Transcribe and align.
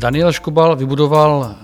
Daniel 0.00 0.32
Škubal 0.32 0.76
vybudoval 0.76 1.54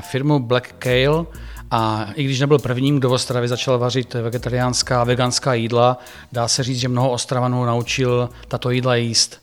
firmu 0.00 0.38
Black 0.38 0.74
Kale 0.78 1.26
a 1.70 2.06
i 2.14 2.24
když 2.24 2.40
nebyl 2.40 2.58
prvním, 2.58 2.98
kdo 2.98 3.08
v 3.08 3.12
Ostravě 3.12 3.48
začal 3.48 3.78
vařit 3.78 4.14
vegetariánská 4.14 5.00
a 5.00 5.04
veganská 5.04 5.54
jídla, 5.54 5.98
dá 6.32 6.48
se 6.48 6.62
říct, 6.62 6.78
že 6.78 6.88
mnoho 6.88 7.10
Ostravanů 7.10 7.64
naučil 7.64 8.30
tato 8.48 8.70
jídla 8.70 8.94
jíst. 8.94 9.42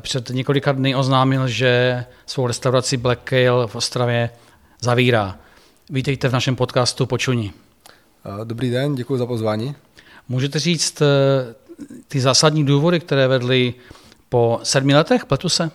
Před 0.00 0.30
několika 0.30 0.72
dny 0.72 0.94
oznámil, 0.94 1.48
že 1.48 2.04
svou 2.26 2.46
restauraci 2.46 2.96
Black 2.96 3.20
Kale 3.24 3.66
v 3.66 3.76
Ostravě 3.76 4.30
zavírá. 4.80 5.36
Vítejte 5.90 6.28
v 6.28 6.32
našem 6.32 6.56
podcastu 6.56 7.06
Počuni. 7.06 7.52
Dobrý 8.44 8.70
den, 8.70 8.94
děkuji 8.94 9.16
za 9.16 9.26
pozvání. 9.26 9.74
Můžete 10.28 10.58
říct 10.58 11.02
ty 12.08 12.20
zásadní 12.20 12.66
důvody, 12.66 13.00
které 13.00 13.28
vedly 13.28 13.74
po 14.28 14.60
sedmi 14.62 14.94
letech, 14.94 15.26
pletu 15.26 15.48
se? 15.48 15.70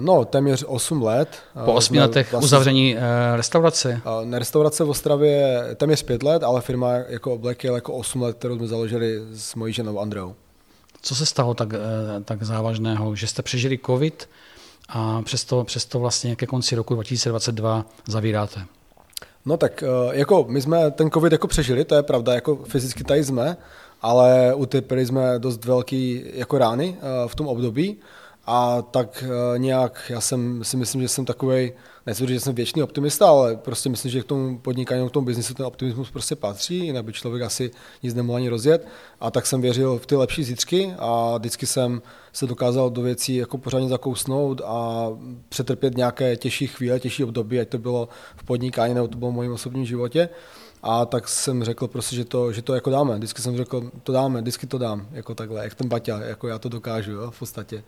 No, 0.00 0.24
téměř 0.24 0.64
8 0.66 1.02
let. 1.02 1.28
Po 1.64 1.72
8 1.72 1.96
letech 1.96 2.32
vlastně, 2.32 2.44
uzavření 2.44 2.96
eh, 2.96 3.00
restaurace? 3.36 4.00
Na 4.24 4.38
restaurace 4.38 4.84
v 4.84 4.90
Ostravě 4.90 5.62
téměř 5.76 6.02
5 6.02 6.22
let, 6.22 6.42
ale 6.42 6.60
firma 6.60 6.92
jako 6.92 7.38
Black 7.38 7.64
je 7.64 7.72
jako 7.72 7.92
8 7.92 8.22
let, 8.22 8.36
kterou 8.36 8.56
jsme 8.56 8.66
založili 8.66 9.20
s 9.34 9.54
mojí 9.54 9.72
ženou 9.72 10.00
Andreou. 10.00 10.34
Co 11.02 11.14
se 11.14 11.26
stalo 11.26 11.54
tak, 11.54 11.74
eh, 11.74 11.78
tak 12.24 12.42
závažného, 12.42 13.16
že 13.16 13.26
jste 13.26 13.42
přežili 13.42 13.78
covid 13.86 14.28
a 14.88 15.22
přesto, 15.22 15.64
přesto 15.64 15.98
vlastně 15.98 16.36
ke 16.36 16.46
konci 16.46 16.76
roku 16.76 16.94
2022 16.94 17.84
zavíráte? 18.08 18.64
No 19.46 19.56
tak 19.56 19.82
eh, 19.82 19.86
jako 20.18 20.46
my 20.48 20.62
jsme 20.62 20.90
ten 20.90 21.10
covid 21.10 21.32
jako 21.32 21.46
přežili, 21.46 21.84
to 21.84 21.94
je 21.94 22.02
pravda, 22.02 22.34
jako 22.34 22.56
fyzicky 22.56 23.04
tady 23.04 23.24
jsme, 23.24 23.56
ale 24.02 24.54
utrpěli 24.54 25.06
jsme 25.06 25.38
dost 25.38 25.64
velký 25.64 26.24
jako 26.34 26.58
rány 26.58 26.96
v 27.26 27.34
tom 27.34 27.46
období. 27.48 27.96
A 28.46 28.82
tak 28.82 29.24
eh, 29.26 29.58
nějak, 29.58 30.02
já 30.08 30.20
jsem 30.20 30.64
si 30.64 30.76
myslím, 30.76 31.02
že 31.02 31.08
jsem 31.08 31.24
takový, 31.24 31.72
nechci 32.06 32.28
že 32.28 32.40
jsem 32.40 32.54
věčný 32.54 32.82
optimista, 32.82 33.28
ale 33.28 33.56
prostě 33.56 33.88
myslím, 33.88 34.10
že 34.10 34.20
k 34.20 34.24
tomu 34.24 34.58
podnikání, 34.58 35.08
k 35.08 35.12
tomu 35.12 35.26
biznisu 35.26 35.54
ten 35.54 35.66
optimismus 35.66 36.10
prostě 36.10 36.36
patří, 36.36 36.78
jinak 36.78 37.04
by 37.04 37.12
člověk 37.12 37.42
asi 37.42 37.70
nic 38.02 38.14
nemohl 38.14 38.36
ani 38.36 38.48
rozjet. 38.48 38.88
A 39.20 39.30
tak 39.30 39.46
jsem 39.46 39.60
věřil 39.60 39.98
v 39.98 40.06
ty 40.06 40.16
lepší 40.16 40.44
zítřky 40.44 40.94
a 40.98 41.38
vždycky 41.38 41.66
jsem 41.66 42.02
se 42.32 42.46
dokázal 42.46 42.90
do 42.90 43.02
věcí 43.02 43.36
jako 43.36 43.58
pořádně 43.58 43.88
zakousnout 43.88 44.60
a 44.64 45.08
přetrpět 45.48 45.96
nějaké 45.96 46.36
těžší 46.36 46.66
chvíle, 46.66 47.00
těžší 47.00 47.24
období, 47.24 47.60
ať 47.60 47.68
to 47.68 47.78
bylo 47.78 48.08
v 48.36 48.44
podnikání 48.44 48.94
nebo 48.94 49.08
to 49.08 49.18
bylo 49.18 49.30
v 49.32 49.34
mém 49.34 49.52
osobním 49.52 49.84
životě. 49.84 50.28
A 50.82 51.06
tak 51.06 51.28
jsem 51.28 51.64
řekl 51.64 51.88
prostě, 51.88 52.16
že 52.16 52.24
to, 52.24 52.52
že 52.52 52.62
to 52.62 52.74
jako 52.74 52.90
dáme. 52.90 53.16
Vždycky 53.16 53.42
jsem 53.42 53.56
řekl, 53.56 53.90
to 54.02 54.12
dáme, 54.12 54.40
vždycky 54.40 54.66
to 54.66 54.78
dám, 54.78 55.08
jako 55.12 55.34
takhle, 55.34 55.64
jak 55.64 55.74
ten 55.74 55.88
Baťa, 55.88 56.20
jako 56.20 56.48
já 56.48 56.58
to 56.58 56.68
dokážu, 56.68 57.12
jo, 57.12 57.30
v 57.30 57.38
podstatě. 57.38 57.84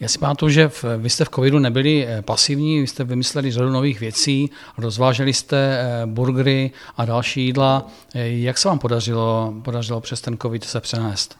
Já 0.00 0.08
si 0.08 0.18
pamatuju, 0.18 0.50
že 0.50 0.68
v, 0.68 0.84
vy 0.98 1.10
jste 1.10 1.24
v 1.24 1.28
covidu 1.28 1.58
nebyli 1.58 2.06
eh, 2.06 2.22
pasivní, 2.22 2.80
vy 2.80 2.86
jste 2.86 3.04
vymysleli 3.04 3.50
řadu 3.50 3.70
nových 3.70 4.00
věcí, 4.00 4.50
rozváželi 4.78 5.32
jste 5.32 5.56
eh, 5.56 6.06
burgery 6.06 6.70
a 6.96 7.04
další 7.04 7.44
jídla. 7.44 7.86
Eh, 8.14 8.28
jak 8.28 8.58
se 8.58 8.68
vám 8.68 8.78
podařilo, 8.78 9.54
podařilo 9.62 10.00
přes 10.00 10.20
ten 10.20 10.38
covid 10.38 10.64
se 10.64 10.80
přenést? 10.80 11.36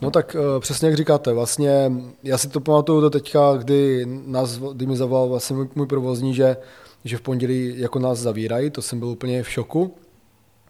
No 0.00 0.10
tak 0.10 0.36
přesně 0.60 0.88
jak 0.88 0.96
říkáte, 0.96 1.32
vlastně 1.32 1.92
já 2.22 2.38
si 2.38 2.48
to 2.48 2.60
pamatuju 2.60 3.00
do 3.00 3.10
teďka, 3.10 3.52
kdy, 3.56 4.06
nás, 4.26 4.58
kdy 4.58 4.86
mi 4.86 4.96
zavolal 4.96 5.28
vlastně 5.28 5.56
můj, 5.56 5.68
můj 5.74 5.86
provozní, 5.86 6.34
že, 6.34 6.56
že 7.04 7.16
v 7.16 7.20
pondělí 7.20 7.74
jako 7.76 7.98
nás 7.98 8.18
zavírají, 8.18 8.70
to 8.70 8.82
jsem 8.82 8.98
byl 8.98 9.08
úplně 9.08 9.42
v 9.42 9.50
šoku, 9.50 9.94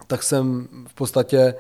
tak 0.07 0.23
jsem 0.23 0.69
v 0.87 0.95
podstatě 0.95 1.55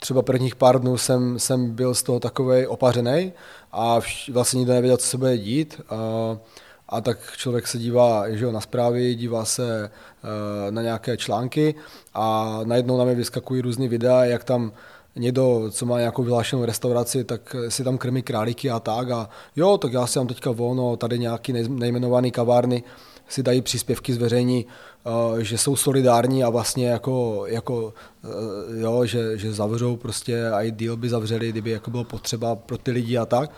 třeba 0.00 0.22
prvních 0.22 0.56
pár 0.56 0.80
dnů 0.80 0.98
jsem, 0.98 1.38
jsem 1.38 1.70
byl 1.70 1.94
z 1.94 2.02
toho 2.02 2.20
takový 2.20 2.66
opařený 2.66 3.32
a 3.72 4.00
vš- 4.00 4.32
vlastně 4.32 4.58
nikdo 4.58 4.72
nevěděl, 4.72 4.96
co 4.96 5.06
se 5.06 5.18
bude 5.18 5.38
dít. 5.38 5.80
A, 5.88 5.96
a 6.88 7.00
tak 7.00 7.18
člověk 7.36 7.66
se 7.66 7.78
dívá 7.78 8.30
že 8.30 8.44
jo, 8.44 8.52
na 8.52 8.60
zprávy, 8.60 9.14
dívá 9.14 9.44
se 9.44 9.84
e, 9.84 10.70
na 10.70 10.82
nějaké 10.82 11.16
články 11.16 11.74
a 12.14 12.58
najednou 12.64 12.98
na 12.98 13.04
mě 13.04 13.14
vyskakují 13.14 13.60
různé 13.62 13.88
videa, 13.88 14.24
jak 14.24 14.44
tam 14.44 14.72
někdo, 15.16 15.70
co 15.70 15.86
má 15.86 15.98
nějakou 15.98 16.22
vyhlášenou 16.22 16.64
restauraci, 16.64 17.24
tak 17.24 17.56
si 17.68 17.84
tam 17.84 17.98
krmí 17.98 18.22
králíky 18.22 18.70
a 18.70 18.80
tak 18.80 19.10
a 19.10 19.28
jo, 19.56 19.78
tak 19.78 19.92
já 19.92 20.06
si 20.06 20.14
tam 20.14 20.26
teďka 20.26 20.50
volno, 20.50 20.96
tady 20.96 21.18
nějaký 21.18 21.52
nejmenovaný 21.68 22.30
kavárny 22.30 22.82
si 23.30 23.42
dají 23.42 23.62
příspěvky 23.62 24.14
zveřejní, 24.14 24.66
Eh, 25.06 25.44
že 25.44 25.58
jsou 25.58 25.76
solidární 25.76 26.44
a 26.44 26.50
vlastně 26.50 26.88
jako, 26.88 27.44
jako 27.46 27.94
eh, 28.24 28.80
jo, 28.80 29.06
že, 29.06 29.38
že 29.38 29.52
zavřou 29.52 29.96
prostě 29.96 30.48
a 30.48 30.62
i 30.62 30.70
deal 30.70 30.96
by 30.96 31.08
zavřeli, 31.08 31.48
kdyby 31.48 31.70
jako 31.70 31.90
bylo 31.90 32.04
potřeba 32.04 32.56
pro 32.56 32.78
ty 32.78 32.90
lidi 32.90 33.18
a 33.18 33.26
tak. 33.26 33.50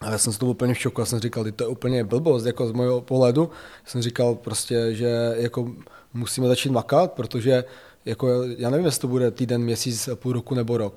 A 0.00 0.10
já 0.10 0.18
jsem 0.18 0.32
z 0.32 0.38
toho 0.38 0.50
úplně 0.50 0.74
v 0.74 0.78
šoku, 0.78 1.00
já 1.00 1.04
jsem 1.04 1.20
říkal, 1.20 1.44
to 1.56 1.64
je 1.64 1.68
úplně 1.68 2.04
blbost, 2.04 2.44
jako 2.44 2.68
z 2.68 2.72
mého 2.72 3.00
pohledu. 3.00 3.50
Jsem 3.84 4.02
říkal 4.02 4.34
prostě, 4.34 4.94
že 4.94 5.34
jako 5.36 5.72
musíme 6.14 6.48
začít 6.48 6.72
makat, 6.72 7.12
protože 7.12 7.64
jako, 8.04 8.28
já 8.58 8.70
nevím, 8.70 8.86
jestli 8.86 9.00
to 9.00 9.08
bude 9.08 9.30
týden, 9.30 9.62
měsíc, 9.62 10.08
půl 10.14 10.32
roku 10.32 10.54
nebo 10.54 10.76
rok. 10.76 10.96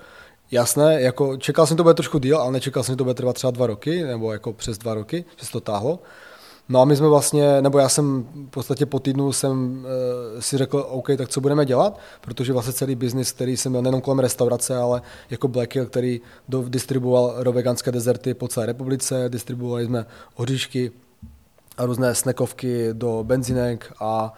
Jasné, 0.51 1.01
jako 1.01 1.37
čekal 1.37 1.67
jsem, 1.67 1.77
to 1.77 1.83
bude 1.83 1.93
trošku 1.93 2.19
díl, 2.19 2.37
ale 2.37 2.51
nečekal 2.51 2.83
jsem, 2.83 2.93
že 2.93 2.97
to 2.97 3.03
bude 3.03 3.13
trvat 3.13 3.33
třeba 3.35 3.51
dva 3.51 3.67
roky, 3.67 4.03
nebo 4.03 4.33
jako 4.33 4.53
přes 4.53 4.77
dva 4.77 4.93
roky, 4.93 5.25
že 5.37 5.45
se 5.45 5.51
to 5.51 5.61
táhlo. 5.61 5.99
No 6.69 6.81
a 6.81 6.85
my 6.85 6.95
jsme 6.95 7.07
vlastně, 7.07 7.61
nebo 7.61 7.79
já 7.79 7.89
jsem 7.89 8.27
v 8.47 8.49
podstatě 8.49 8.85
po 8.85 8.99
týdnu 8.99 9.33
jsem 9.33 9.85
uh, 10.33 10.41
si 10.41 10.57
řekl, 10.57 10.85
OK, 10.89 11.07
tak 11.17 11.29
co 11.29 11.41
budeme 11.41 11.65
dělat, 11.65 11.99
protože 12.21 12.53
vlastně 12.53 12.73
celý 12.73 12.95
biznis, 12.95 13.31
který 13.31 13.57
jsem 13.57 13.71
měl 13.71 13.81
nejenom 13.81 14.01
kolem 14.01 14.19
restaurace, 14.19 14.77
ale 14.77 15.01
jako 15.29 15.47
Black 15.47 15.75
Hill, 15.75 15.85
který 15.85 16.21
do, 16.49 16.63
distribuoval 16.69 17.43
veganské 17.51 17.91
dezerty 17.91 18.33
po 18.33 18.47
celé 18.47 18.65
republice, 18.65 19.29
distribuovali 19.29 19.85
jsme 19.85 20.05
oříšky 20.35 20.91
a 21.77 21.85
různé 21.85 22.15
snekovky 22.15 22.89
do 22.93 23.23
benzinek 23.27 23.93
a 23.99 24.33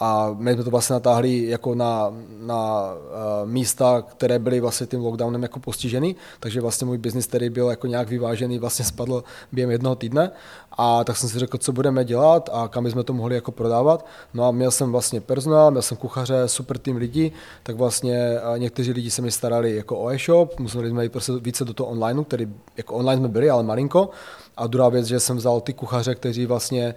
a 0.00 0.36
my 0.38 0.54
jsme 0.54 0.64
to 0.64 0.70
vlastně 0.70 0.94
natáhli 0.94 1.46
jako 1.46 1.74
na, 1.74 2.12
na 2.40 2.92
uh, 2.92 3.50
místa, 3.50 4.02
které 4.02 4.38
byly 4.38 4.60
vlastně 4.60 4.86
tím 4.86 5.00
lockdownem 5.00 5.42
jako 5.42 5.60
postiženy, 5.60 6.14
takže 6.40 6.60
vlastně 6.60 6.86
můj 6.86 6.98
biznis, 6.98 7.26
který 7.26 7.50
byl 7.50 7.70
jako 7.70 7.86
nějak 7.86 8.08
vyvážený, 8.08 8.58
vlastně 8.58 8.84
spadl 8.84 9.24
během 9.52 9.70
jednoho 9.70 9.94
týdne 9.96 10.30
a 10.72 11.04
tak 11.04 11.16
jsem 11.16 11.28
si 11.28 11.38
řekl, 11.38 11.58
co 11.58 11.72
budeme 11.72 12.04
dělat 12.04 12.50
a 12.52 12.68
kam 12.68 12.86
jsme 12.86 13.04
to 13.04 13.12
mohli 13.12 13.34
jako 13.34 13.52
prodávat. 13.52 14.06
No 14.34 14.44
a 14.44 14.50
měl 14.50 14.70
jsem 14.70 14.92
vlastně 14.92 15.20
personál, 15.20 15.70
měl 15.70 15.82
jsem 15.82 15.96
kuchaře, 15.96 16.48
super 16.48 16.78
tým 16.78 16.96
lidí, 16.96 17.32
tak 17.62 17.76
vlastně 17.76 18.38
někteří 18.56 18.92
lidi 18.92 19.10
se 19.10 19.22
mi 19.22 19.30
starali 19.30 19.76
jako 19.76 19.98
o 19.98 20.10
e-shop, 20.10 20.60
museli 20.60 20.90
jsme 20.90 21.02
jít 21.02 21.12
prostě 21.12 21.32
více 21.32 21.64
do 21.64 21.74
toho 21.74 21.90
online, 21.90 22.24
který 22.24 22.48
jako 22.76 22.94
online 22.94 23.20
jsme 23.20 23.28
byli, 23.28 23.50
ale 23.50 23.62
malinko. 23.62 24.10
A 24.58 24.66
druhá 24.66 24.88
věc, 24.88 25.06
že 25.06 25.20
jsem 25.20 25.36
vzal 25.36 25.60
ty 25.60 25.72
kuchaře, 25.72 26.14
kteří 26.14 26.46
vlastně 26.46 26.94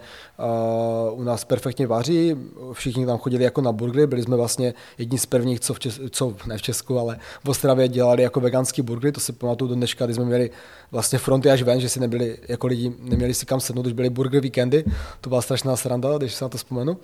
uh, 1.12 1.20
u 1.20 1.22
nás 1.22 1.44
perfektně 1.44 1.86
vaří, 1.86 2.36
všichni 2.72 3.06
tam 3.06 3.18
chodili 3.18 3.44
jako 3.44 3.60
na 3.60 3.72
burgery, 3.72 4.06
byli 4.06 4.22
jsme 4.22 4.36
vlastně 4.36 4.74
jedni 4.98 5.18
z 5.18 5.26
prvních, 5.26 5.60
co, 5.60 5.74
v 5.74 5.78
Čes- 5.78 6.08
co 6.10 6.34
ne 6.46 6.58
v 6.58 6.62
Česku, 6.62 6.98
ale 6.98 7.18
v 7.44 7.48
Ostravě 7.48 7.88
dělali 7.88 8.22
jako 8.22 8.40
veganský 8.40 8.82
burgery, 8.82 9.12
to 9.12 9.20
si 9.20 9.32
pamatuju 9.32 9.68
do 9.68 9.74
dneška, 9.74 10.04
kdy 10.04 10.14
jsme 10.14 10.24
měli 10.24 10.50
vlastně 10.90 11.18
fronty 11.18 11.50
až 11.50 11.62
ven, 11.62 11.80
že 11.80 11.88
si 11.88 12.00
nebyli, 12.00 12.38
jako 12.48 12.66
lidi 12.66 12.92
neměli 12.98 13.34
si 13.34 13.46
kam 13.46 13.60
sednout, 13.60 13.82
když 13.82 13.92
byly 13.92 14.10
burger 14.10 14.42
víkendy, 14.42 14.84
to 15.20 15.28
byla 15.28 15.42
strašná 15.42 15.76
sranda, 15.76 16.18
když 16.18 16.34
se 16.34 16.44
na 16.44 16.48
to 16.48 16.58
vzpomenu. 16.58 16.96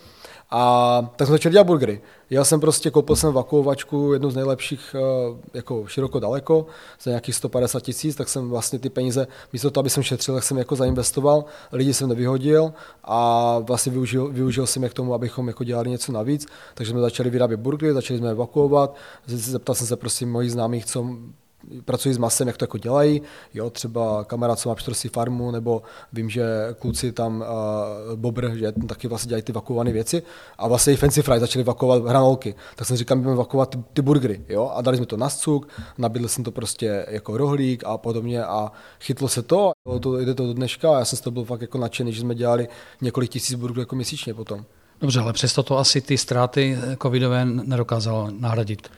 A 0.51 1.13
tak 1.17 1.27
jsme 1.29 1.35
začali 1.35 1.53
dělat 1.53 1.65
burgery. 1.65 2.01
Já 2.31 2.45
jsem 2.45 2.61
prostě 2.61 2.91
koupil 2.91 3.17
jsem 3.17 3.33
vakuovačku, 3.33 4.13
jednu 4.13 4.31
z 4.31 4.37
nejlepších, 4.37 4.97
eh, 4.99 5.39
jako 5.55 5.87
široko 5.87 6.21
daleko, 6.21 6.67
za 7.03 7.11
nějakých 7.11 7.35
150 7.35 7.81
tisíc, 7.81 8.17
tak 8.17 8.29
jsem 8.29 8.49
vlastně 8.49 8.79
ty 8.79 8.91
peníze, 8.91 9.27
místo 9.53 9.71
toho, 9.71 9.83
aby 9.83 9.91
jsem 9.91 10.03
šetřil, 10.03 10.35
jsem 10.49 10.59
jako 10.59 10.77
zainvestoval, 10.77 11.45
lidi 11.73 11.95
jsem 11.95 12.09
nevyhodil 12.09 12.73
a 13.05 13.59
vlastně 13.59 13.93
využil, 13.93 14.29
využil 14.29 14.67
jsem 14.67 14.83
je 14.83 14.89
k 14.89 14.95
tomu, 14.95 15.15
abychom 15.15 15.49
jako 15.49 15.65
dělali 15.65 15.91
něco 15.91 16.13
navíc, 16.13 16.47
takže 16.75 16.91
jsme 16.91 17.01
začali 17.01 17.31
vyrábět 17.31 17.57
burgery, 17.57 17.93
začali 17.93 18.19
jsme 18.19 18.31
evakuovat, 18.31 18.97
zeptal 19.27 19.75
jsem 19.75 19.87
se 19.87 19.97
prostě 19.97 20.27
mojich 20.27 20.53
známých, 20.53 20.87
co 20.87 21.07
pracují 21.85 22.15
s 22.15 22.19
masem, 22.19 22.49
jak 22.49 22.57
to 22.57 22.63
jako 22.63 22.79
dělají. 22.79 23.23
Jo, 23.55 23.71
třeba 23.71 24.25
kamarád, 24.25 24.59
co 24.59 24.69
má 24.69 24.75
pštrosí 24.75 25.09
farmu, 25.09 25.51
nebo 25.51 25.83
vím, 26.13 26.31
že 26.31 26.45
kluci 26.79 27.13
tam, 27.13 27.41
uh, 27.41 28.17
Bobr, 28.17 28.57
že 28.57 28.73
taky 28.73 29.09
vlastně 29.09 29.29
dělají 29.29 29.43
ty 29.43 29.53
vakuované 29.53 29.93
věci. 29.93 30.23
A 30.59 30.69
vlastně 30.69 30.93
i 30.93 30.97
Fancy 30.97 31.23
Fry 31.23 31.41
začali 31.41 31.65
vakovat 31.65 32.05
hranolky. 32.05 32.55
Tak 32.77 32.89
jsem 32.89 32.97
říkal, 32.97 33.19
budeme 33.19 33.37
vakovat 33.37 33.71
ty, 33.71 33.79
ty 33.93 34.03
burgery. 34.03 34.45
Jo? 34.49 34.71
A 34.75 34.83
dali 34.83 34.97
jsme 34.97 35.07
to 35.07 35.17
na 35.17 35.29
scuk, 35.29 35.69
nabídl 35.99 36.29
jsem 36.29 36.45
to 36.45 36.51
prostě 36.51 37.07
jako 37.09 37.37
rohlík 37.37 37.85
a 37.87 37.99
podobně 37.99 38.45
a 38.45 38.73
chytlo 39.01 39.29
se 39.29 39.43
to. 39.43 39.73
to 40.01 40.19
jde 40.19 40.35
to 40.35 40.47
do 40.47 40.55
dneška 40.55 40.97
a 40.97 40.99
já 40.99 41.05
jsem 41.05 41.17
z 41.17 41.21
toho 41.21 41.33
byl 41.33 41.45
fakt 41.45 41.61
jako 41.61 41.79
nadšený, 41.79 42.13
že 42.13 42.21
jsme 42.21 42.35
dělali 42.35 42.69
několik 43.01 43.31
tisíc 43.31 43.57
burgerů 43.59 43.81
jako 43.81 43.97
měsíčně 43.97 44.35
potom. 44.35 44.65
Dobře, 45.01 45.21
ale 45.21 45.33
přesto 45.33 45.63
to 45.63 45.79
asi 45.79 46.01
ty 46.01 46.19
ztráty 46.19 46.79
covidové 47.03 47.45
nedokázalo 47.45 48.31
nahradit. 48.39 48.89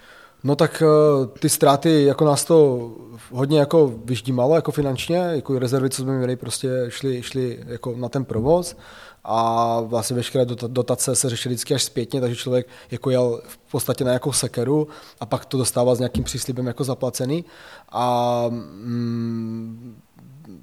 No 0.44 0.56
tak 0.56 0.82
eh, 0.82 1.26
ty 1.38 1.48
ztráty, 1.48 2.04
jako 2.04 2.24
nás 2.24 2.44
to 2.44 2.90
hodně 3.30 3.58
jako 3.58 3.94
vyždímalo 4.04 4.54
jako 4.54 4.72
finančně, 4.72 5.16
jako 5.16 5.58
rezervy, 5.58 5.90
co 5.90 6.02
jsme 6.02 6.18
měli, 6.18 6.36
prostě 6.36 6.68
šly, 6.88 7.22
šly 7.22 7.58
jako 7.66 7.94
na 7.96 8.08
ten 8.08 8.24
provoz. 8.24 8.76
A 9.24 9.80
vlastně 9.80 10.16
veškeré 10.16 10.44
dotace 10.66 11.16
se 11.16 11.28
řešily 11.28 11.54
vždycky 11.54 11.74
až 11.74 11.82
zpětně, 11.82 12.20
takže 12.20 12.36
člověk 12.36 12.68
jako 12.90 13.10
jel 13.10 13.42
v 13.46 13.70
podstatě 13.70 14.04
na 14.04 14.10
nějakou 14.10 14.32
sekeru 14.32 14.88
a 15.20 15.26
pak 15.26 15.44
to 15.44 15.58
dostával 15.58 15.96
s 15.96 15.98
nějakým 15.98 16.24
příslibem 16.24 16.66
jako 16.66 16.84
zaplacený. 16.84 17.44
A 17.92 18.44
mm, 18.48 19.96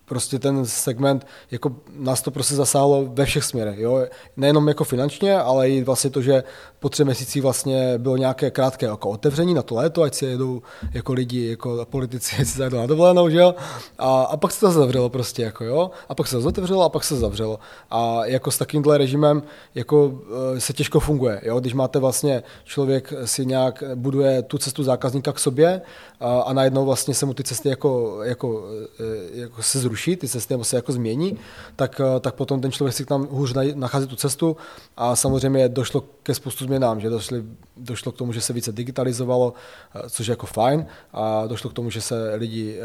prostě 0.06 0.39
ten 0.39 0.66
segment, 0.66 1.28
jako 1.51 1.75
nás 1.95 2.22
to 2.22 2.31
prostě 2.31 2.56
zasáhlo 2.56 3.06
ve 3.06 3.25
všech 3.25 3.44
směrech, 3.44 3.80
jo? 3.80 4.06
nejenom 4.38 4.68
jako 4.68 4.84
finančně, 4.84 5.39
ale 5.39 5.69
i 5.69 5.84
vlastně 5.84 6.10
to, 6.10 6.22
že 6.22 6.44
po 6.80 6.89
třech 6.89 7.06
měsících 7.06 7.42
vlastně 7.42 7.98
bylo 7.98 8.18
nějaké 8.18 8.51
krátké 8.51 8.86
jako 8.86 9.10
otevření 9.10 9.54
na 9.54 9.62
to 9.62 9.75
léto, 9.75 10.01
ať 10.01 10.13
si 10.13 10.25
jedou 10.25 10.62
jako 10.94 11.13
lidi, 11.13 11.50
jako 11.50 11.86
politici, 11.89 12.36
ať 12.42 12.48
si 12.48 12.57
zajedou 12.57 12.78
na 12.78 12.86
dovolenou, 12.86 13.30
že 13.30 13.38
jo? 13.38 13.56
A, 13.98 14.22
a 14.22 14.38
pak 14.38 14.51
se 14.51 14.60
to 14.60 14.72
zavřelo 14.72 15.10
prostě, 15.10 15.44
jako 15.44 15.63
jo, 15.63 15.92
a 16.10 16.16
pak 16.16 16.28
se 16.28 16.39
to 16.39 16.48
otevřelo 16.48 16.84
a 16.84 16.89
pak 16.89 17.04
se 17.04 17.16
zavřelo. 17.16 17.60
A 17.89 18.25
jako 18.25 18.51
s 18.51 18.57
takýmhle 18.57 18.98
režimem 18.98 19.44
jako 19.75 20.22
eh, 20.56 20.60
se 20.60 20.74
těžko 20.74 21.00
funguje, 21.00 21.42
jo? 21.44 21.60
když 21.60 21.74
máte 21.74 22.00
vlastně 22.00 22.44
člověk 22.63 23.13
si 23.25 23.45
nějak 23.45 23.84
buduje 23.95 24.42
tu 24.42 24.57
cestu 24.57 24.84
zákazníka 24.84 25.34
k 25.34 25.39
sobě 25.39 25.81
a, 26.19 26.39
a 26.39 26.54
najednou 26.54 26.86
vlastně 26.86 27.13
se 27.13 27.25
mu 27.25 27.34
ty 27.34 27.44
cesty 27.44 27.69
jako, 27.69 28.19
jako, 28.24 28.66
eh, 29.00 29.39
jako 29.39 29.63
se 29.63 29.76
zruší, 29.77 30.15
ty 30.15 30.27
cesty 30.27 30.56
se 30.62 30.75
jako 30.75 30.91
změní, 30.91 31.38
tak, 31.75 32.01
eh, 32.03 32.19
tak 32.19 32.35
potom 32.35 32.62
ten 32.62 32.71
člověk 32.71 32.95
si 32.95 33.06
tam 33.06 33.27
hůř 33.31 33.53
nachází 33.75 34.07
tu 34.07 34.15
cestu 34.15 34.57
a 34.97 35.15
samozřejmě 35.15 35.69
došlo 35.69 36.03
ke 36.24 36.35
spoustu 36.35 36.65
změnám, 36.65 37.00
že 37.00 37.09
došli, 37.09 37.44
došlo 37.77 38.12
k 38.12 38.18
tomu, 38.18 38.33
že 38.33 38.41
se 38.41 38.53
více 38.53 38.71
digitalizovalo, 38.71 39.53
eh, 39.95 40.09
což 40.09 40.27
je 40.27 40.31
jako 40.31 40.45
fajn, 40.45 40.85
a 41.13 41.47
došlo 41.47 41.69
k 41.69 41.74
tomu, 41.74 41.89
že 41.89 42.01
se 42.01 42.35
lidi 42.35 42.79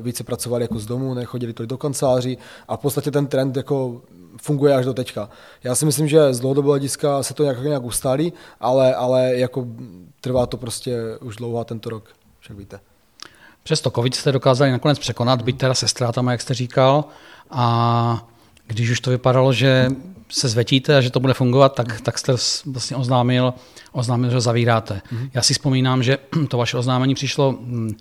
více 0.00 0.24
pracovali 0.24 0.64
jako 0.64 0.78
z 0.78 0.86
domu, 0.86 1.14
nechodili 1.14 1.52
tolik 1.52 1.70
do 1.70 1.78
kanceláří 1.78 2.38
a 2.68 2.76
v 2.76 2.80
podstatě 2.80 3.10
ten 3.10 3.26
trend 3.26 3.56
jako 3.56 4.02
funguje 4.42 4.74
až 4.74 4.84
do 4.84 4.94
teďka. 4.94 5.30
Já 5.64 5.74
si 5.74 5.86
myslím, 5.86 6.08
že 6.08 6.34
z 6.34 6.40
dlouhodobého 6.40 6.72
hlediska 6.72 7.22
se 7.22 7.34
to 7.34 7.42
nějak, 7.42 7.62
nějak 7.62 7.84
ustálí, 7.84 8.32
ale, 8.60 8.94
ale 8.94 9.36
jako 9.36 9.66
trvá 10.20 10.46
to 10.46 10.56
prostě 10.56 11.18
už 11.20 11.36
dlouho 11.36 11.64
tento 11.64 11.90
rok, 11.90 12.04
však 12.40 12.56
víte. 12.56 12.80
Přesto 13.62 13.90
COVID 13.90 14.14
jste 14.14 14.32
dokázali 14.32 14.70
nakonec 14.70 14.98
překonat, 14.98 15.42
byť 15.42 15.58
teda 15.58 15.74
se 15.74 15.88
ztrátama, 15.88 16.32
jak 16.32 16.40
jste 16.40 16.54
říkal, 16.54 17.04
a 17.50 18.26
když 18.66 18.90
už 18.90 19.00
to 19.00 19.10
vypadalo, 19.10 19.52
že 19.52 19.88
se 20.28 20.48
zvetíte 20.48 20.96
a 20.96 21.00
že 21.00 21.10
to 21.10 21.20
bude 21.20 21.34
fungovat, 21.34 21.74
tak, 21.74 22.00
tak 22.00 22.18
jste 22.18 22.34
vlastně 22.66 22.96
oznámil, 22.96 23.54
oznámil, 23.92 24.30
že 24.30 24.40
zavíráte. 24.40 24.94
Mm-hmm. 24.94 25.30
Já 25.34 25.42
si 25.42 25.54
vzpomínám, 25.54 26.02
že 26.02 26.18
to 26.48 26.58
vaše 26.58 26.76
oznámení 26.76 27.14
přišlo 27.14 27.52
mm, 27.52 27.96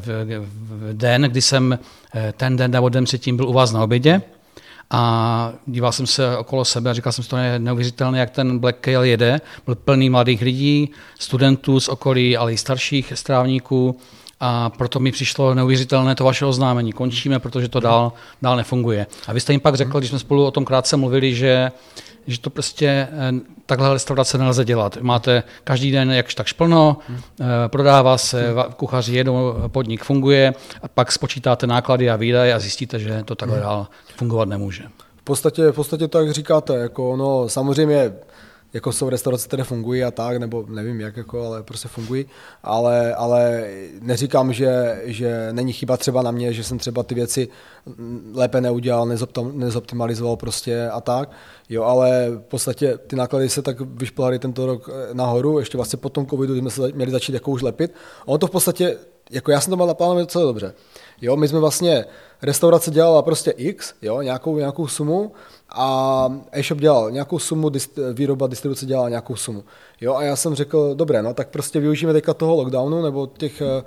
v, 0.00 0.06
v 0.50 0.92
den, 0.92 1.22
kdy 1.22 1.42
jsem 1.42 1.78
eh, 2.14 2.34
ten 2.36 2.56
den 2.56 2.70
nebo 2.70 2.88
den 2.88 3.04
předtím 3.04 3.36
byl 3.36 3.48
u 3.48 3.52
vás 3.52 3.72
na 3.72 3.84
obědě 3.84 4.22
a 4.94 5.52
díval 5.66 5.92
jsem 5.92 6.06
se 6.06 6.36
okolo 6.36 6.64
sebe 6.64 6.90
a 6.90 6.92
říkal 6.92 7.12
jsem 7.12 7.24
si, 7.24 7.30
to 7.30 7.36
je 7.36 7.58
neuvěřitelné, 7.58 8.18
jak 8.18 8.30
ten 8.30 8.58
Black 8.58 8.76
Kale 8.80 9.08
jede. 9.08 9.40
Byl 9.66 9.74
plný 9.74 10.10
mladých 10.10 10.42
lidí, 10.42 10.90
studentů 11.18 11.80
z 11.80 11.88
okolí, 11.88 12.36
ale 12.36 12.52
i 12.52 12.56
starších 12.56 13.12
strávníků 13.14 13.98
a 14.44 14.70
proto 14.70 15.00
mi 15.00 15.12
přišlo 15.12 15.54
neuvěřitelné 15.54 16.14
to 16.14 16.24
vaše 16.24 16.46
oznámení. 16.46 16.92
Končíme, 16.92 17.38
protože 17.38 17.68
to 17.68 17.80
dál, 17.80 18.12
dál 18.42 18.56
nefunguje. 18.56 19.06
A 19.26 19.32
vy 19.32 19.40
jste 19.40 19.52
jim 19.52 19.60
pak 19.60 19.74
řekl, 19.74 19.98
když 19.98 20.10
jsme 20.10 20.18
spolu 20.18 20.46
o 20.46 20.50
tom 20.50 20.64
krátce 20.64 20.96
mluvili, 20.96 21.34
že, 21.34 21.72
že 22.26 22.40
to 22.40 22.50
prostě 22.50 22.86
eh, 22.86 23.32
takhle 23.66 23.92
restaurace 23.92 24.38
nelze 24.38 24.64
dělat. 24.64 24.98
Máte 25.00 25.42
každý 25.64 25.90
den 25.90 26.10
jakž 26.10 26.34
tak 26.34 26.54
plno, 26.56 26.96
eh, 27.10 27.44
prodává 27.66 28.18
se, 28.18 28.54
kuchaři 28.76 29.14
jedou, 29.14 29.54
podnik 29.68 30.04
funguje, 30.04 30.54
a 30.82 30.88
pak 30.88 31.12
spočítáte 31.12 31.66
náklady 31.66 32.10
a 32.10 32.16
výdaje 32.16 32.54
a 32.54 32.58
zjistíte, 32.58 32.98
že 32.98 33.22
to 33.24 33.34
takhle 33.34 33.60
dál 33.60 33.86
fungovat 34.16 34.48
nemůže. 34.48 34.84
V 35.16 35.24
podstatě, 35.24 35.72
v 35.72 35.74
podstatě 35.74 36.08
tak 36.08 36.30
říkáte, 36.30 36.74
jako 36.74 37.16
no, 37.16 37.48
samozřejmě 37.48 38.12
jako 38.72 38.92
jsou 38.92 39.08
restaurace, 39.08 39.48
které 39.48 39.64
fungují 39.64 40.04
a 40.04 40.10
tak, 40.10 40.36
nebo 40.36 40.64
nevím 40.68 41.00
jak, 41.00 41.16
jako, 41.16 41.46
ale 41.46 41.62
prostě 41.62 41.88
fungují, 41.88 42.26
ale, 42.62 43.14
ale 43.14 43.70
neříkám, 44.00 44.52
že, 44.52 45.00
že 45.04 45.48
není 45.52 45.72
chyba 45.72 45.96
třeba 45.96 46.22
na 46.22 46.30
mě, 46.30 46.52
že 46.52 46.64
jsem 46.64 46.78
třeba 46.78 47.02
ty 47.02 47.14
věci 47.14 47.48
lépe 48.34 48.60
neudělal, 48.60 49.08
nezoptimalizoval 49.52 50.36
prostě 50.36 50.88
a 50.88 51.00
tak, 51.00 51.30
jo, 51.68 51.82
ale 51.82 52.26
v 52.30 52.40
podstatě 52.40 52.98
ty 53.06 53.16
náklady 53.16 53.48
se 53.48 53.62
tak 53.62 53.80
vyšplhaly 53.80 54.38
tento 54.38 54.66
rok 54.66 54.90
eh, 54.92 55.14
nahoru, 55.14 55.58
ještě 55.58 55.78
vlastně 55.78 55.96
po 55.96 56.08
tom 56.08 56.26
covidu, 56.26 56.54
jsme 56.56 56.70
se 56.70 56.92
měli 56.94 57.10
začít 57.10 57.32
jako 57.32 57.50
už 57.50 57.62
lepit. 57.62 57.94
A 58.22 58.28
on 58.28 58.38
to 58.38 58.46
v 58.46 58.50
podstatě, 58.50 58.96
jako 59.30 59.50
já 59.50 59.60
jsem 59.60 59.70
to 59.70 59.76
mal 59.76 59.86
naplánovat 59.86 60.22
docela 60.22 60.44
dobře. 60.44 60.74
Jo, 61.20 61.36
my 61.36 61.48
jsme 61.48 61.58
vlastně, 61.58 62.04
restaurace 62.42 62.90
dělala 62.90 63.22
prostě 63.22 63.50
X, 63.50 63.94
jo, 64.02 64.22
nějakou, 64.22 64.58
nějakou 64.58 64.86
sumu 64.86 65.32
a 65.70 66.28
e-shop 66.52 66.78
dělal 66.78 67.10
nějakou 67.10 67.38
sumu, 67.38 67.68
dist, 67.68 67.98
výroba, 68.12 68.46
distribuce 68.46 68.86
dělala 68.86 69.08
nějakou 69.08 69.36
sumu. 69.36 69.64
Jo, 70.00 70.14
a 70.14 70.22
já 70.22 70.36
jsem 70.36 70.54
řekl, 70.54 70.94
dobré, 70.94 71.22
no 71.22 71.34
tak 71.34 71.48
prostě 71.48 71.80
využijeme 71.80 72.12
teďka 72.12 72.34
toho 72.34 72.54
lockdownu, 72.54 73.02
nebo 73.02 73.26
těch, 73.26 73.60
eh, 73.60 73.84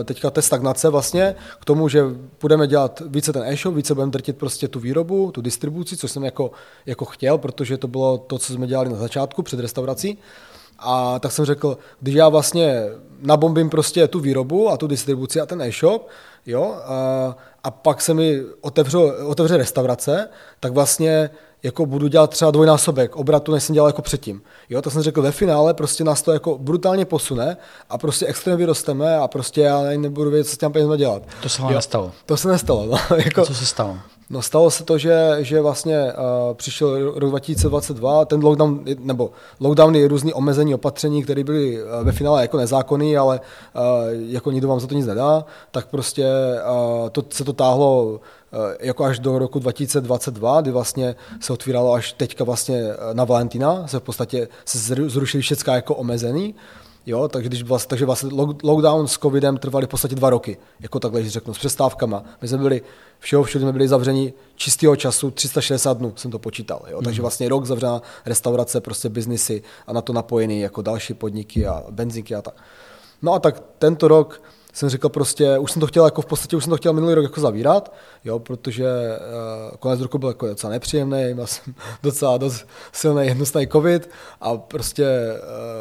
eh, 0.00 0.04
teďka 0.04 0.30
té 0.30 0.42
stagnace 0.42 0.88
vlastně, 0.88 1.34
k 1.60 1.64
tomu, 1.64 1.88
že 1.88 2.02
budeme 2.40 2.66
dělat 2.66 3.02
více 3.06 3.32
ten 3.32 3.42
e-shop, 3.42 3.74
více 3.74 3.94
budeme 3.94 4.12
drtit 4.12 4.36
prostě 4.38 4.68
tu 4.68 4.80
výrobu, 4.80 5.30
tu 5.32 5.40
distribuci, 5.40 5.96
což 5.96 6.10
jsem 6.10 6.24
jako, 6.24 6.50
jako 6.86 7.04
chtěl, 7.04 7.38
protože 7.38 7.78
to 7.78 7.88
bylo 7.88 8.18
to, 8.18 8.38
co 8.38 8.52
jsme 8.52 8.66
dělali 8.66 8.90
na 8.90 8.96
začátku 8.96 9.42
před 9.42 9.60
restaurací. 9.60 10.18
A 10.78 11.18
tak 11.18 11.32
jsem 11.32 11.44
řekl, 11.44 11.78
když 12.00 12.14
já 12.14 12.28
vlastně 12.28 12.82
nabombím 13.20 13.70
prostě 13.70 14.08
tu 14.08 14.20
výrobu 14.20 14.70
a 14.70 14.76
tu 14.76 14.86
distribuci 14.86 15.40
a 15.40 15.46
ten 15.46 15.62
e-shop, 15.62 16.08
jo, 16.46 16.76
a, 16.84 17.36
a 17.64 17.70
pak 17.70 18.00
se 18.00 18.14
mi 18.14 18.42
otevře, 18.60 18.98
otevře 19.26 19.56
restaurace, 19.56 20.28
tak 20.60 20.72
vlastně 20.72 21.30
jako 21.64 21.86
budu 21.86 22.08
dělat 22.08 22.30
třeba 22.30 22.50
dvojnásobek 22.50 23.16
obratu, 23.16 23.52
než 23.52 23.64
jsem 23.64 23.74
dělal 23.74 23.88
jako 23.88 24.02
předtím. 24.02 24.42
Jo, 24.70 24.82
to 24.82 24.90
jsem 24.90 25.02
řekl 25.02 25.22
ve 25.22 25.32
finále, 25.32 25.74
prostě 25.74 26.04
nás 26.04 26.22
to 26.22 26.32
jako 26.32 26.58
brutálně 26.58 27.04
posune 27.04 27.56
a 27.90 27.98
prostě 27.98 28.26
extrémně 28.26 28.56
vyrosteme 28.56 29.16
a 29.16 29.28
prostě 29.28 29.60
já 29.60 29.82
nebudu 29.96 30.30
vědět, 30.30 30.44
co 30.44 30.54
s 30.54 30.58
těmi 30.58 30.72
penězmi 30.72 30.96
dělat. 30.96 31.22
To 31.42 31.48
se 31.48 31.62
vám 31.62 31.74
nestalo. 31.74 32.12
To 32.26 32.36
se 32.36 32.48
nestalo. 32.48 32.86
No, 32.86 33.16
jako, 33.24 33.40
a 33.40 33.44
co 33.44 33.54
se 33.54 33.66
stalo? 33.66 33.96
No 34.30 34.42
stalo 34.42 34.70
se 34.70 34.84
to, 34.84 34.98
že, 34.98 35.36
že 35.40 35.60
vlastně 35.60 36.12
uh, 36.12 36.54
přišel 36.54 37.18
rok 37.18 37.30
2022, 37.30 38.24
ten 38.24 38.44
lockdown, 38.44 38.84
nebo 38.98 39.30
lockdown 39.60 39.94
je 39.94 40.08
různý 40.08 40.32
omezení 40.32 40.74
opatření, 40.74 41.22
které 41.22 41.44
byly 41.44 41.82
uh, 41.82 41.88
ve 42.02 42.12
finále 42.12 42.40
jako 42.42 42.56
nezákonný, 42.56 43.16
ale 43.16 43.40
uh, 43.74 43.82
jako 44.32 44.50
nikdo 44.50 44.68
vám 44.68 44.80
za 44.80 44.86
to 44.86 44.94
nic 44.94 45.06
nedá, 45.06 45.44
tak 45.70 45.86
prostě 45.86 46.26
uh, 46.70 47.08
to, 47.08 47.24
se 47.30 47.44
to 47.44 47.52
táhlo 47.52 48.20
jako 48.80 49.04
až 49.04 49.18
do 49.18 49.38
roku 49.38 49.58
2022, 49.58 50.60
kdy 50.60 50.70
vlastně 50.70 51.16
se 51.40 51.52
otvíralo 51.52 51.92
až 51.92 52.12
teďka 52.12 52.44
vlastně 52.44 52.82
na 53.12 53.24
Valentína, 53.24 53.86
se 53.86 53.98
v 53.98 54.02
podstatě 54.02 54.48
se 54.64 54.94
zrušili 55.06 55.42
všechna 55.42 55.74
jako 55.74 55.94
omezený. 55.94 56.54
Jo, 57.06 57.28
takže, 57.28 57.48
když 57.48 57.62
vlastně, 57.62 57.88
takže 57.88 58.04
vlastně 58.04 58.30
lockdown 58.62 59.08
s 59.08 59.18
covidem 59.18 59.56
trvaly 59.56 59.86
v 59.86 59.88
podstatě 59.88 60.14
dva 60.14 60.30
roky, 60.30 60.56
jako 60.80 61.00
takhle, 61.00 61.20
když 61.20 61.32
řeknu, 61.32 61.54
s 61.54 61.58
přestávkama. 61.58 62.24
My 62.42 62.48
jsme 62.48 62.58
byli, 62.58 62.82
všeho 63.18 63.42
všude 63.42 63.62
jsme 63.62 63.72
byli 63.72 63.88
zavřeni 63.88 64.32
čistého 64.56 64.96
času, 64.96 65.30
360 65.30 65.98
dnů 65.98 66.12
jsem 66.16 66.30
to 66.30 66.38
počítal. 66.38 66.82
Jo? 66.90 67.02
Takže 67.02 67.20
mhm. 67.20 67.22
vlastně 67.22 67.48
rok 67.48 67.66
zavřená 67.66 68.02
restaurace, 68.26 68.80
prostě 68.80 69.08
biznisy 69.08 69.62
a 69.86 69.92
na 69.92 70.00
to 70.00 70.12
napojený 70.12 70.60
jako 70.60 70.82
další 70.82 71.14
podniky 71.14 71.66
a 71.66 71.84
benzinky 71.90 72.34
a 72.34 72.42
tak. 72.42 72.54
No 73.22 73.32
a 73.32 73.38
tak 73.38 73.62
tento 73.78 74.08
rok 74.08 74.42
jsem 74.74 74.88
říkal 74.88 75.10
prostě, 75.10 75.58
už 75.58 75.72
jsem 75.72 75.80
to 75.80 75.86
chtěl 75.86 76.04
jako 76.04 76.22
v 76.22 76.26
podstatě, 76.26 76.56
už 76.56 76.64
jsem 76.64 76.70
to 76.70 76.76
chtěl 76.76 76.92
minulý 76.92 77.14
rok 77.14 77.22
jako 77.22 77.40
zavírat, 77.40 77.94
jo, 78.24 78.38
protože 78.38 78.84
uh, 78.86 79.76
konec 79.76 80.00
roku 80.00 80.18
byl 80.18 80.28
jako 80.28 80.46
docela 80.46 80.70
nepříjemný, 80.70 81.34
měl 81.34 81.46
jsem 81.46 81.74
docela 82.02 82.36
dost 82.36 82.66
silný 82.92 83.26
jednostný 83.26 83.66
covid 83.66 84.10
a 84.40 84.56
prostě 84.56 85.06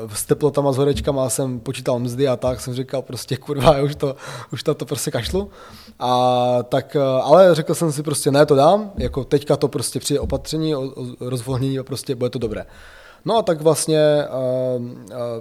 uh, 0.05 0.13
s 0.13 0.25
teplotama, 0.25 0.71
s 0.71 0.77
horečkama 0.77 1.29
jsem 1.29 1.59
počítal 1.59 1.99
mzdy 1.99 2.27
a 2.27 2.35
tak 2.35 2.61
jsem 2.61 2.73
říkal 2.73 3.01
prostě 3.01 3.37
kurva, 3.37 3.81
už 3.83 3.95
to, 3.95 4.15
už 4.51 4.63
to, 4.63 4.73
to 4.73 4.85
prostě 4.85 5.11
kašlu. 5.11 5.49
A 5.99 6.63
tak, 6.63 6.95
uh, 6.95 7.01
ale 7.01 7.55
řekl 7.55 7.73
jsem 7.73 7.91
si 7.91 8.03
prostě 8.03 8.31
ne, 8.31 8.45
to 8.45 8.55
dám, 8.55 8.91
jako 8.97 9.23
teďka 9.23 9.57
to 9.57 9.67
prostě 9.67 9.99
přijde 9.99 10.19
opatření, 10.19 10.75
o, 10.75 10.81
o 10.81 11.05
rozvolnění 11.19 11.79
a 11.79 11.83
prostě 11.83 12.15
bude 12.15 12.29
to 12.29 12.39
dobré. 12.39 12.65
No 13.25 13.37
a 13.37 13.41
tak 13.41 13.61
vlastně 13.61 14.25
uh, 14.77 14.85
uh, 14.85 14.91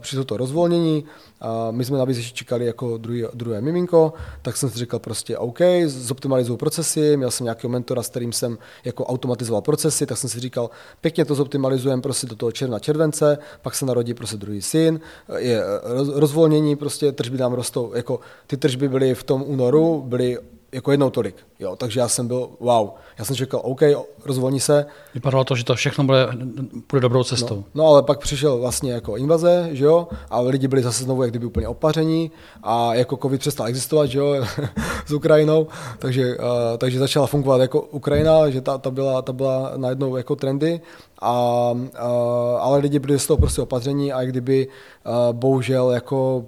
přišlo 0.00 0.24
to 0.24 0.36
rozvolnění, 0.36 1.04
a 1.40 1.70
my 1.70 1.84
jsme 1.84 1.98
navíc 1.98 2.16
ještě 2.16 2.36
čekali 2.36 2.66
jako 2.66 2.98
druhý, 2.98 3.24
druhé 3.34 3.60
miminko, 3.60 4.12
tak 4.42 4.56
jsem 4.56 4.70
si 4.70 4.78
říkal 4.78 5.00
prostě 5.00 5.38
OK, 5.38 5.58
zoptimalizuju 5.86 6.56
procesy, 6.56 7.16
měl 7.16 7.30
jsem 7.30 7.44
nějakého 7.44 7.70
mentora, 7.70 8.02
s 8.02 8.08
kterým 8.08 8.32
jsem 8.32 8.58
jako 8.84 9.04
automatizoval 9.04 9.62
procesy, 9.62 10.06
tak 10.06 10.18
jsem 10.18 10.30
si 10.30 10.40
říkal, 10.40 10.70
pěkně 11.00 11.24
to 11.24 11.34
zoptimalizujeme 11.34 12.02
prostě 12.02 12.26
do 12.26 12.36
toho 12.36 12.52
června, 12.52 12.78
července, 12.78 13.38
pak 13.62 13.74
se 13.74 13.86
narodí 13.86 14.14
prostě 14.14 14.36
druhý 14.36 14.62
syn, 14.62 15.00
je 15.36 15.62
rozvolnění, 16.14 16.76
prostě 16.76 17.12
tržby 17.12 17.38
nám 17.38 17.52
rostou, 17.52 17.92
jako 17.94 18.20
ty 18.46 18.56
tržby 18.56 18.88
byly 18.88 19.14
v 19.14 19.22
tom 19.22 19.44
únoru, 19.46 20.02
byly 20.06 20.38
jako 20.72 20.90
jednou 20.90 21.10
tolik. 21.10 21.36
Jo, 21.58 21.76
takže 21.76 22.00
já 22.00 22.08
jsem 22.08 22.28
byl, 22.28 22.48
wow. 22.60 22.90
Já 23.18 23.24
jsem 23.24 23.36
čekal, 23.36 23.60
OK, 23.64 23.80
rozvolní 24.24 24.60
se. 24.60 24.86
Vypadalo 25.14 25.44
to, 25.44 25.56
že 25.56 25.64
to 25.64 25.74
všechno 25.74 26.04
bude, 26.04 26.28
bude 26.90 27.00
dobrou 27.00 27.24
cestou. 27.24 27.56
No, 27.56 27.64
no, 27.74 27.86
ale 27.86 28.02
pak 28.02 28.18
přišel 28.18 28.58
vlastně 28.58 28.92
jako 28.92 29.16
invaze, 29.16 29.68
že 29.72 29.84
jo, 29.84 30.08
a 30.30 30.40
lidi 30.40 30.68
byli 30.68 30.82
zase 30.82 31.04
znovu 31.04 31.22
jak 31.22 31.30
kdyby 31.30 31.46
úplně 31.46 31.68
opaření 31.68 32.30
a 32.62 32.94
jako 32.94 33.16
covid 33.16 33.40
přestal 33.40 33.66
existovat, 33.66 34.08
že 34.08 34.18
jo, 34.18 34.34
s 35.06 35.12
Ukrajinou, 35.12 35.66
takže, 35.98 36.36
uh, 36.38 36.44
takže 36.78 36.98
začala 36.98 37.26
fungovat 37.26 37.60
jako 37.60 37.80
Ukrajina, 37.80 38.50
že 38.50 38.60
ta, 38.60 38.78
ta, 38.78 38.90
byla, 38.90 39.22
ta 39.22 39.32
byla 39.32 39.72
najednou 39.76 40.16
jako 40.16 40.36
trendy, 40.36 40.80
a, 41.20 41.70
uh, 41.72 41.80
ale 42.60 42.78
lidi 42.78 42.98
byli 42.98 43.18
z 43.18 43.26
toho 43.26 43.38
prostě 43.38 43.62
opatření 43.62 44.12
a 44.12 44.24
kdyby 44.24 44.68
uh, 44.68 45.12
bohužel 45.32 45.90
jako 45.90 46.44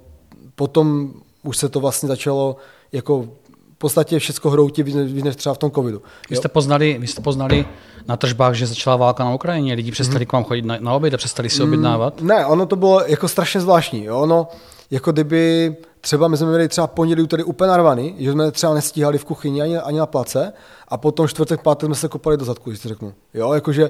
potom 0.55 1.13
už 1.43 1.57
se 1.57 1.69
to 1.69 1.79
vlastně 1.79 2.07
začalo 2.07 2.55
jako 2.91 3.27
v 3.75 3.77
podstatě 3.77 4.19
všechno 4.19 4.51
hroutí 4.51 4.83
víc 4.83 5.23
než 5.23 5.35
třeba 5.35 5.55
v 5.55 5.57
tom 5.57 5.71
covidu. 5.71 6.01
Vy 6.29 6.35
jste, 6.35 6.47
poznali, 6.47 6.97
vy 6.99 7.07
jste 7.07 7.21
poznali 7.21 7.65
na 8.07 8.17
tržbách, 8.17 8.53
že 8.53 8.67
začala 8.67 8.95
válka 8.95 9.23
na 9.23 9.33
Ukrajině, 9.33 9.73
lidi 9.73 9.91
přestali 9.91 10.19
mm. 10.19 10.25
k 10.25 10.33
vám 10.33 10.43
chodit 10.43 10.65
na, 10.65 10.77
na 10.79 10.93
oběd 10.93 11.13
a 11.13 11.17
přestali 11.17 11.49
si 11.49 11.63
objednávat? 11.63 12.21
Mm, 12.21 12.27
ne, 12.27 12.45
ono 12.45 12.65
to 12.65 12.75
bylo 12.75 13.03
jako 13.05 13.27
strašně 13.27 13.61
zvláštní. 13.61 14.03
Jo? 14.03 14.19
Ono, 14.19 14.47
jako 14.91 15.11
kdyby 15.11 15.75
třeba 16.01 16.27
my 16.27 16.37
jsme 16.37 16.47
měli 16.47 16.67
třeba 16.67 16.87
pondělí 16.87 17.27
tady 17.27 17.43
úplně 17.43 17.67
narvaný, 17.67 18.15
že 18.19 18.31
jsme 18.31 18.51
třeba 18.51 18.73
nestíhali 18.73 19.17
v 19.17 19.25
kuchyni 19.25 19.61
ani, 19.61 19.77
ani 19.77 19.99
na 19.99 20.05
place 20.05 20.53
a 20.87 20.97
potom 20.97 21.27
čtvrtek, 21.27 21.61
pátek 21.61 21.87
jsme 21.87 21.95
se 21.95 22.07
kopali 22.07 22.37
do 22.37 22.45
zadku, 22.45 22.69
když 22.69 22.81
to 22.81 22.89
řeknu. 22.89 23.13
Jo, 23.33 23.53
jakože 23.53 23.89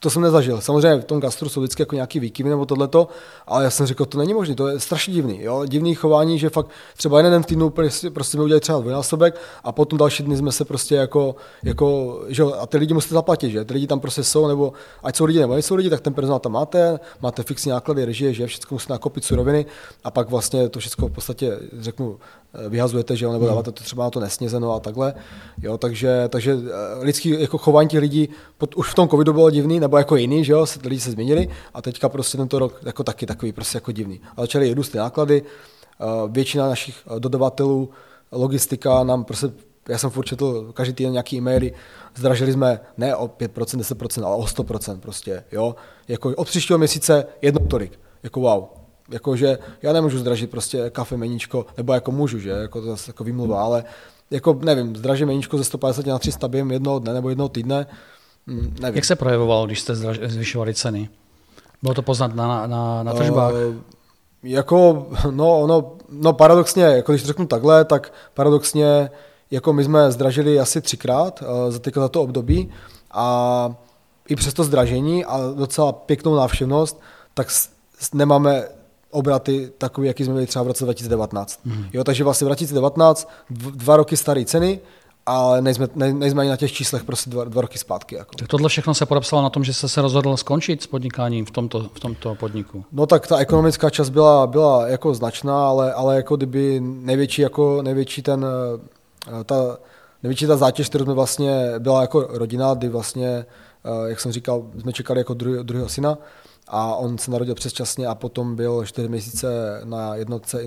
to 0.00 0.10
jsem 0.10 0.22
nezažil. 0.22 0.60
Samozřejmě 0.60 1.00
v 1.00 1.04
tom 1.04 1.20
gastru 1.20 1.48
jsou 1.48 1.60
vždycky 1.60 1.82
jako 1.82 1.94
nějaký 1.94 2.20
výkyvy 2.20 2.50
nebo 2.50 2.66
tohleto, 2.66 3.08
ale 3.46 3.64
já 3.64 3.70
jsem 3.70 3.86
řekl, 3.86 4.04
to 4.04 4.18
není 4.18 4.34
možné, 4.34 4.54
to 4.54 4.68
je 4.68 4.80
strašně 4.80 5.14
divný. 5.14 5.42
Jo? 5.42 5.64
Divný 5.66 5.94
chování, 5.94 6.38
že 6.38 6.50
fakt 6.50 6.70
třeba 6.96 7.18
jeden 7.18 7.32
den 7.32 7.42
v 7.42 7.46
týdnu 7.46 7.70
prostě, 7.70 8.10
prostě 8.10 8.36
jsme 8.36 8.44
udělali 8.44 8.60
třeba 8.60 8.80
dvojnásobek 8.80 9.40
a 9.64 9.72
potom 9.72 9.98
další 9.98 10.22
dny 10.22 10.36
jsme 10.36 10.52
se 10.52 10.64
prostě 10.64 10.94
jako, 10.94 11.36
jako 11.62 12.20
že 12.28 12.42
a 12.42 12.66
ty 12.66 12.76
lidi 12.78 12.94
musíte 12.94 13.14
zaplatit, 13.14 13.50
že 13.50 13.64
ty 13.64 13.74
lidi 13.74 13.86
tam 13.86 14.00
prostě 14.00 14.24
jsou, 14.24 14.48
nebo 14.48 14.72
ať 15.02 15.16
jsou 15.16 15.24
lidi 15.24 15.38
nebo 15.40 15.52
nejsou 15.52 15.74
lidi, 15.74 15.90
tak 15.90 16.00
ten 16.00 16.14
personál 16.14 16.38
tam 16.38 16.52
máte, 16.52 17.00
máte 17.20 17.42
fixní 17.42 17.70
náklady, 17.70 18.04
režie, 18.04 18.32
že 18.32 18.46
všechno 18.46 18.74
musíte 18.74 18.92
nakopit 18.92 19.24
suroviny 19.24 19.66
a 20.04 20.10
pak 20.10 20.30
vlastně 20.30 20.68
to 20.68 20.78
všechno 20.78 21.08
v 21.08 21.12
podstatě 21.12 21.58
řeknu 21.80 22.18
vyhazujete, 22.68 23.16
že 23.16 23.24
jo, 23.24 23.32
nebo 23.32 23.44
hmm. 23.44 23.50
dáváte 23.50 23.72
to 23.72 23.84
třeba 23.84 24.04
na 24.04 24.10
to 24.10 24.20
nesnězeno 24.20 24.72
a 24.72 24.80
takhle. 24.80 25.14
Jo, 25.62 25.78
takže, 25.78 26.28
takže 26.28 26.52
eh, 26.52 27.04
lidský 27.04 27.40
jako 27.40 27.58
chování 27.58 27.88
těch 27.88 28.00
lidí 28.00 28.28
pod, 28.58 28.74
už 28.74 28.90
v 28.90 28.94
tom 28.94 29.08
covidu 29.08 29.32
bylo 29.32 29.50
divný, 29.50 29.80
nebo 29.80 29.98
jako 29.98 30.16
jiný, 30.16 30.44
že 30.44 30.52
jo, 30.52 30.66
lidi 30.84 31.00
se 31.00 31.10
změnili 31.10 31.48
a 31.74 31.82
teďka 31.82 32.08
prostě 32.08 32.38
tento 32.38 32.58
rok 32.58 32.80
jako 32.82 33.04
taky 33.04 33.26
takový 33.26 33.52
prostě 33.52 33.76
jako 33.76 33.92
divný. 33.92 34.20
A 34.36 34.40
začaly 34.40 34.74
růst 34.74 34.88
ty 34.88 34.98
náklady, 34.98 35.42
eh, 35.42 36.04
většina 36.28 36.68
našich 36.68 36.96
dodavatelů, 37.18 37.90
logistika 38.32 39.04
nám 39.04 39.24
prostě 39.24 39.50
já 39.88 39.98
jsem 39.98 40.10
furt 40.10 40.24
četl 40.24 40.72
každý 40.72 40.94
týden 40.94 41.12
nějaký 41.12 41.36
e-maily, 41.36 41.72
zdražili 42.14 42.52
jsme 42.52 42.80
ne 42.96 43.16
o 43.16 43.28
5%, 43.28 43.80
10%, 43.80 44.26
ale 44.26 44.36
o 44.36 44.46
100% 44.46 45.00
prostě, 45.00 45.44
jo. 45.52 45.76
Jako 46.08 46.28
od 46.36 46.48
příštího 46.48 46.78
měsíce 46.78 47.26
jedno 47.42 47.60
tolik, 47.66 48.00
jako 48.22 48.40
wow, 48.40 48.64
Jakože 49.10 49.58
já 49.82 49.92
nemůžu 49.92 50.18
zdražit 50.18 50.50
prostě 50.50 50.90
kafe 50.90 51.16
meníčko, 51.16 51.66
nebo 51.76 51.92
jako 51.92 52.12
můžu, 52.12 52.38
že, 52.38 52.50
jako 52.50 52.80
to 52.80 52.86
zase 52.86 53.10
jako 53.10 53.24
výmluva, 53.24 53.64
ale 53.64 53.84
jako 54.30 54.58
nevím, 54.62 54.96
zdražit 54.96 55.26
meníčko 55.26 55.58
ze 55.58 55.64
150 55.64 56.06
na 56.06 56.18
300 56.18 56.48
během 56.48 56.70
jednoho 56.70 56.98
dne 56.98 57.14
nebo 57.14 57.28
jednoho 57.28 57.48
týdne, 57.48 57.86
hm, 58.46 58.74
nevím. 58.80 58.96
Jak 58.96 59.04
se 59.04 59.16
projevovalo, 59.16 59.66
když 59.66 59.80
jste 59.80 59.94
zvyšovali 60.26 60.74
ceny? 60.74 61.08
Bylo 61.82 61.94
to 61.94 62.02
poznat 62.02 62.34
na, 62.34 62.66
na, 62.66 63.02
na 63.02 63.12
tržbách? 63.12 63.52
Uh, 63.52 63.74
jako, 64.42 65.06
no, 65.30 65.66
no, 65.66 65.92
no 66.10 66.32
paradoxně, 66.32 66.82
jako 66.82 67.12
když 67.12 67.22
to 67.22 67.28
řeknu 67.28 67.46
takhle, 67.46 67.84
tak 67.84 68.12
paradoxně, 68.34 69.10
jako 69.50 69.72
my 69.72 69.84
jsme 69.84 70.12
zdražili 70.12 70.60
asi 70.60 70.80
třikrát 70.80 71.42
uh, 71.42 71.70
za, 71.70 71.80
za 71.94 72.08
to 72.08 72.22
období 72.22 72.70
a 73.10 73.74
i 74.28 74.36
přes 74.36 74.54
to 74.54 74.64
zdražení 74.64 75.24
a 75.24 75.38
docela 75.54 75.92
pěknou 75.92 76.34
návštěvnost, 76.34 77.00
tak 77.34 77.48
nemáme 78.14 78.64
obraty 79.10 79.72
takový, 79.78 80.06
jaký 80.06 80.24
jsme 80.24 80.32
měli 80.32 80.46
třeba 80.46 80.62
v 80.62 80.66
roce 80.66 80.84
2019. 80.84 81.60
Mm. 81.64 81.84
Jo, 81.92 82.04
takže 82.04 82.24
vlastně 82.24 82.44
v 82.44 82.48
2019 82.48 83.28
dva 83.50 83.96
roky 83.96 84.16
staré 84.16 84.44
ceny, 84.44 84.80
ale 85.26 85.62
nejsme, 85.62 85.88
ne, 85.94 86.12
nejsme 86.12 86.40
ani 86.40 86.50
na 86.50 86.56
těch 86.56 86.72
číslech 86.72 87.04
prostě 87.04 87.30
dva, 87.30 87.44
dva 87.44 87.62
roky 87.62 87.78
zpátky. 87.78 88.14
Jako. 88.14 88.34
Tak 88.34 88.48
tohle 88.48 88.68
všechno 88.68 88.94
se 88.94 89.06
podepsalo 89.06 89.42
na 89.42 89.50
tom, 89.50 89.64
že 89.64 89.74
jste 89.74 89.88
se 89.88 90.02
rozhodl 90.02 90.36
skončit 90.36 90.82
s 90.82 90.86
podnikáním 90.86 91.44
v 91.46 91.50
tomto, 91.50 91.90
v 91.94 92.00
tomto 92.00 92.34
podniku? 92.34 92.84
No 92.92 93.06
tak 93.06 93.26
ta 93.26 93.38
ekonomická 93.38 93.90
část 93.90 94.10
byla, 94.10 94.46
byla 94.46 94.88
jako 94.88 95.14
značná, 95.14 95.68
ale, 95.68 95.92
ale 95.92 96.16
jako 96.16 96.36
kdyby 96.36 96.80
největší, 96.80 97.42
jako 97.42 97.82
největší 97.82 98.22
ten, 98.22 98.46
eh, 99.40 99.44
ta, 99.44 99.78
největší 100.22 100.46
ta 100.46 100.56
zátěž, 100.56 100.88
kterou 100.88 101.04
jsme 101.04 101.14
vlastně 101.14 101.72
byla 101.78 102.00
jako 102.00 102.26
rodina, 102.30 102.74
kdy 102.74 102.88
vlastně, 102.88 103.28
eh, 103.84 104.08
jak 104.08 104.20
jsem 104.20 104.32
říkal, 104.32 104.62
jsme 104.78 104.92
čekali 104.92 105.20
jako 105.20 105.34
druhý, 105.34 105.58
druhého 105.62 105.88
syna, 105.88 106.18
a 106.68 106.96
on 106.96 107.18
se 107.18 107.30
narodil 107.30 107.54
předčasně 107.54 108.06
a 108.06 108.14
potom 108.14 108.56
byl 108.56 108.84
4 108.84 109.08
měsíce 109.08 109.80
na 109.84 110.14
jednotce 110.14 110.62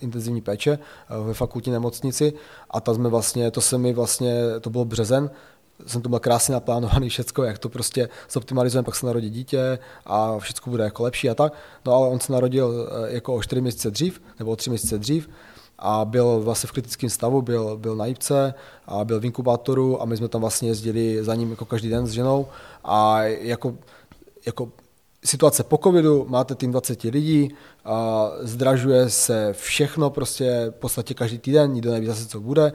intenzivní 0.00 0.40
péče 0.40 0.78
eh, 0.78 1.26
ve 1.26 1.34
fakultní 1.34 1.72
nemocnici 1.72 2.32
a 2.70 2.80
ta 2.80 2.94
jsme 2.94 3.08
vlastně, 3.08 3.50
to 3.50 3.60
se 3.60 3.78
mi 3.78 3.92
vlastně, 3.92 4.34
to 4.60 4.70
bylo 4.70 4.84
březen, 4.84 5.30
jsem 5.86 6.02
to 6.02 6.08
byl 6.08 6.18
krásně 6.18 6.52
naplánovaný 6.52 7.08
všecko, 7.08 7.42
jak 7.42 7.58
to 7.58 7.68
prostě 7.68 8.08
zoptimalizujeme, 8.30 8.84
pak 8.84 8.96
se 8.96 9.06
narodí 9.06 9.30
dítě 9.30 9.78
a 10.06 10.38
všechno 10.38 10.70
bude 10.70 10.84
jako 10.84 11.02
lepší 11.02 11.30
a 11.30 11.34
tak. 11.34 11.52
No 11.86 11.92
ale 11.92 12.08
on 12.08 12.20
se 12.20 12.32
narodil 12.32 12.88
eh, 12.88 13.14
jako 13.14 13.34
o 13.34 13.42
4 13.42 13.60
měsíce 13.60 13.90
dřív, 13.90 14.22
nebo 14.38 14.50
o 14.50 14.56
3 14.56 14.70
měsíce 14.70 14.98
dřív 14.98 15.28
a 15.78 16.04
byl 16.04 16.40
vlastně 16.40 16.66
v 16.66 16.72
kritickém 16.72 17.10
stavu, 17.10 17.42
byl, 17.42 17.76
byl 17.76 17.96
na 17.96 18.06
jípce 18.06 18.54
a 18.86 19.04
byl 19.04 19.20
v 19.20 19.24
inkubátoru 19.24 20.02
a 20.02 20.04
my 20.04 20.16
jsme 20.16 20.28
tam 20.28 20.40
vlastně 20.40 20.68
jezdili 20.68 21.24
za 21.24 21.34
ním 21.34 21.50
jako 21.50 21.64
každý 21.64 21.90
den 21.90 22.06
s 22.06 22.10
ženou 22.10 22.46
a 22.84 23.22
jako, 23.22 23.74
jako 24.46 24.68
situace 25.24 25.64
po 25.64 25.78
covidu, 25.78 26.26
máte 26.28 26.54
tým 26.54 26.70
20 26.70 27.02
lidí, 27.02 27.54
a 27.84 28.30
zdražuje 28.40 29.10
se 29.10 29.52
všechno 29.52 30.10
prostě 30.10 30.66
v 30.70 30.74
podstatě 30.74 31.14
každý 31.14 31.38
týden, 31.38 31.72
nikdo 31.72 31.92
neví 31.92 32.06
zase, 32.06 32.26
co 32.26 32.40
bude, 32.40 32.72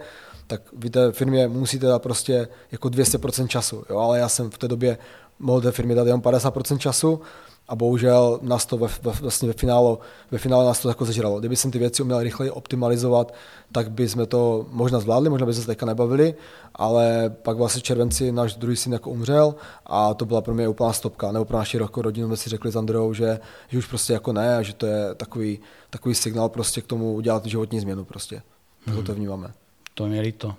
tak 0.47 0.61
vy 0.73 0.89
té 0.89 1.11
firmě 1.11 1.47
musíte 1.47 1.85
dát 1.85 2.01
prostě 2.01 2.47
jako 2.71 2.87
200% 2.87 3.47
času, 3.47 3.83
jo? 3.89 3.97
ale 3.97 4.19
já 4.19 4.29
jsem 4.29 4.49
v 4.49 4.57
té 4.57 4.67
době 4.67 4.97
mohl 5.39 5.61
té 5.61 5.71
firmě 5.71 5.95
dát 5.95 6.07
jenom 6.07 6.21
50% 6.21 6.77
času 6.77 7.21
a 7.69 7.75
bohužel 7.75 8.39
nás 8.41 8.65
to 8.65 8.77
ve, 8.77 8.87
ve, 8.87 9.11
vlastně 9.11 9.47
ve 9.47 9.53
finále, 9.53 9.97
ve 10.31 10.37
finále 10.37 10.65
nás 10.65 10.81
to 10.81 10.89
jako 10.89 11.05
zežralo. 11.05 11.39
Kdyby 11.39 11.55
jsem 11.55 11.71
ty 11.71 11.79
věci 11.79 12.03
uměl 12.03 12.23
rychleji 12.23 12.51
optimalizovat, 12.51 13.33
tak 13.71 13.91
by 13.91 14.09
jsme 14.09 14.25
to 14.25 14.65
možná 14.71 14.99
zvládli, 14.99 15.29
možná 15.29 15.45
by 15.45 15.53
se 15.53 15.65
teďka 15.65 15.85
nebavili, 15.85 16.35
ale 16.75 17.35
pak 17.41 17.57
vlastně 17.57 17.81
červenci 17.81 18.31
náš 18.31 18.55
druhý 18.55 18.75
syn 18.75 18.93
jako 18.93 19.09
umřel 19.09 19.55
a 19.85 20.13
to 20.13 20.25
byla 20.25 20.41
pro 20.41 20.53
mě 20.53 20.67
úplná 20.67 20.93
stopka, 20.93 21.31
nebo 21.31 21.45
pro 21.45 21.57
naši 21.57 21.77
jako 21.77 22.01
rodinu 22.01 22.27
jsme 22.27 22.37
si 22.37 22.49
řekli 22.49 22.71
s 22.71 22.75
Andreou, 22.75 23.13
že, 23.13 23.39
že 23.67 23.77
už 23.77 23.85
prostě 23.85 24.13
jako 24.13 24.33
ne 24.33 24.57
a 24.57 24.61
že 24.61 24.73
to 24.73 24.85
je 24.85 25.15
takový, 25.15 25.59
takový 25.89 26.15
signál 26.15 26.49
prostě 26.49 26.81
k 26.81 26.87
tomu 26.87 27.13
udělat 27.13 27.45
životní 27.45 27.79
změnu 27.79 28.05
prostě. 28.05 28.41
Tak 28.85 28.93
hmm. 28.93 29.03
to 29.03 29.13
vnímáme. 29.13 29.51
To 29.93 30.03
je 30.03 30.09
mi 30.09 30.21
líto. 30.21 30.55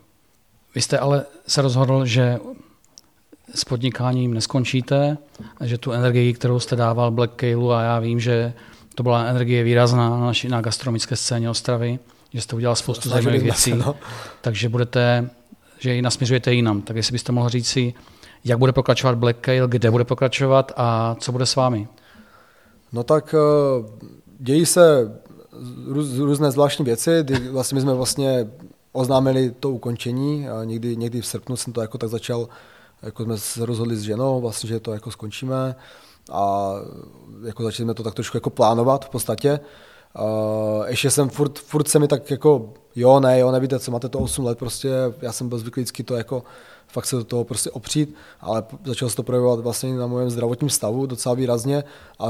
Vy 0.74 0.80
jste 0.80 0.98
ale 0.98 1.24
se 1.46 1.62
rozhodl, 1.62 2.06
že 2.06 2.38
s 3.54 3.64
podnikáním 3.64 4.34
neskončíte, 4.34 5.18
že 5.60 5.78
tu 5.78 5.92
energii, 5.92 6.32
kterou 6.32 6.60
jste 6.60 6.76
dával 6.76 7.10
Black 7.10 7.32
Caleu, 7.36 7.70
a 7.70 7.82
já 7.82 7.98
vím, 7.98 8.20
že 8.20 8.52
to 8.94 9.02
byla 9.02 9.24
energie 9.24 9.64
výrazná 9.64 10.10
na, 10.10 10.20
naši, 10.20 10.48
na 10.48 10.60
gastronomické 10.60 11.16
scéně 11.16 11.50
Ostravy, 11.50 11.98
že 12.32 12.40
jste 12.40 12.56
udělal 12.56 12.76
spoustu 12.76 13.08
zajímavých 13.08 13.42
věcí, 13.42 13.72
no. 13.72 13.96
takže 14.40 14.68
budete, 14.68 15.30
že 15.78 15.94
ji 15.94 16.02
nasměřujete 16.02 16.54
jinam. 16.54 16.82
Tak 16.82 16.96
jestli 16.96 17.12
byste 17.12 17.32
mohl 17.32 17.48
říct 17.48 17.68
si, 17.68 17.94
jak 18.44 18.58
bude 18.58 18.72
pokračovat 18.72 19.18
Black 19.18 19.36
Cale, 19.44 19.68
kde 19.68 19.90
bude 19.90 20.04
pokračovat 20.04 20.72
a 20.76 21.16
co 21.20 21.32
bude 21.32 21.46
s 21.46 21.56
vámi? 21.56 21.88
No 22.92 23.02
tak 23.02 23.34
eh, 23.34 23.84
dějí 24.38 24.66
se 24.66 25.12
růz, 25.86 26.18
různé 26.18 26.50
zvláštní 26.50 26.84
věci, 26.84 27.10
kdy 27.22 27.48
vlastně 27.48 27.74
my 27.74 27.80
jsme 27.80 27.94
vlastně 27.94 28.46
oznámili 28.92 29.50
to 29.60 29.70
ukončení 29.70 30.48
a 30.48 30.64
někdy, 30.64 30.96
někdy 30.96 31.20
v 31.20 31.26
srpnu 31.26 31.56
jsem 31.56 31.72
to 31.72 31.80
jako 31.80 31.98
tak 31.98 32.10
začal 32.10 32.48
jako 33.02 33.24
jsme 33.24 33.38
se 33.38 33.66
rozhodli 33.66 33.96
s 33.96 34.02
ženou, 34.02 34.40
vlastně, 34.40 34.68
že 34.68 34.80
to 34.80 34.92
jako 34.92 35.10
skončíme 35.10 35.76
a 36.32 36.72
jako 37.44 37.62
začali 37.62 37.86
jsme 37.86 37.94
to 37.94 38.02
tak 38.02 38.14
trošku 38.14 38.36
jako 38.36 38.50
plánovat 38.50 39.04
v 39.04 39.08
podstatě. 39.08 39.60
Uh, 40.20 40.86
ještě 40.86 41.10
jsem 41.10 41.28
furt, 41.28 41.58
furt 41.58 41.88
se 41.88 41.98
mi 41.98 42.08
tak 42.08 42.30
jako, 42.30 42.72
jo, 42.96 43.20
ne, 43.20 43.38
jo, 43.38 43.50
nevíte, 43.50 43.78
co 43.78 43.90
máte 43.90 44.08
to 44.08 44.18
8 44.18 44.44
let, 44.44 44.58
prostě 44.58 44.90
já 45.20 45.32
jsem 45.32 45.48
byl 45.48 45.58
zvyklý 45.58 45.82
vždycky 45.82 46.02
to 46.02 46.14
jako 46.14 46.42
fakt 46.88 47.06
se 47.06 47.16
do 47.16 47.24
toho 47.24 47.44
prostě 47.44 47.70
opřít, 47.70 48.14
ale 48.40 48.64
začalo 48.84 49.10
se 49.10 49.16
to 49.16 49.22
projevovat 49.22 49.60
vlastně 49.60 49.94
na 49.94 50.06
mém 50.06 50.30
zdravotním 50.30 50.70
stavu 50.70 51.06
docela 51.06 51.34
výrazně 51.34 51.84
a 52.18 52.28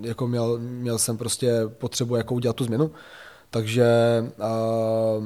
jako 0.00 0.28
měl, 0.28 0.58
měl 0.58 0.98
jsem 0.98 1.16
prostě 1.16 1.62
potřebu 1.78 2.16
jako 2.16 2.34
udělat 2.34 2.56
tu 2.56 2.64
změnu. 2.64 2.90
Takže 3.50 3.86
uh, 4.38 5.24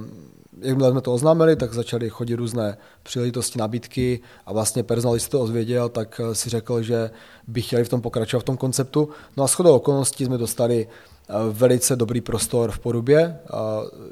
jakmile 0.60 0.90
jsme 0.90 1.00
to 1.00 1.14
oznámili, 1.14 1.56
tak 1.56 1.74
začaly 1.74 2.10
chodit 2.10 2.36
různé 2.36 2.76
příležitosti, 3.02 3.58
nabídky 3.58 4.20
a 4.46 4.52
vlastně 4.52 4.82
personál, 4.82 5.18
se 5.18 5.30
to 5.30 5.40
ozvěděl, 5.40 5.88
tak 5.88 6.20
eh, 6.24 6.34
si 6.34 6.50
řekl, 6.50 6.82
že 6.82 7.10
by 7.46 7.62
chtěli 7.62 7.84
v 7.84 7.88
tom 7.88 8.00
pokračovat 8.00 8.40
v 8.40 8.44
tom 8.44 8.56
konceptu. 8.56 9.08
No 9.36 9.44
a 9.44 9.46
shodou 9.46 9.76
okolností 9.76 10.24
jsme 10.24 10.38
dostali 10.38 10.88
eh, 11.28 11.32
velice 11.50 11.96
dobrý 11.96 12.20
prostor 12.20 12.70
v 12.70 12.78
Porubě, 12.78 13.20
eh, 13.20 13.52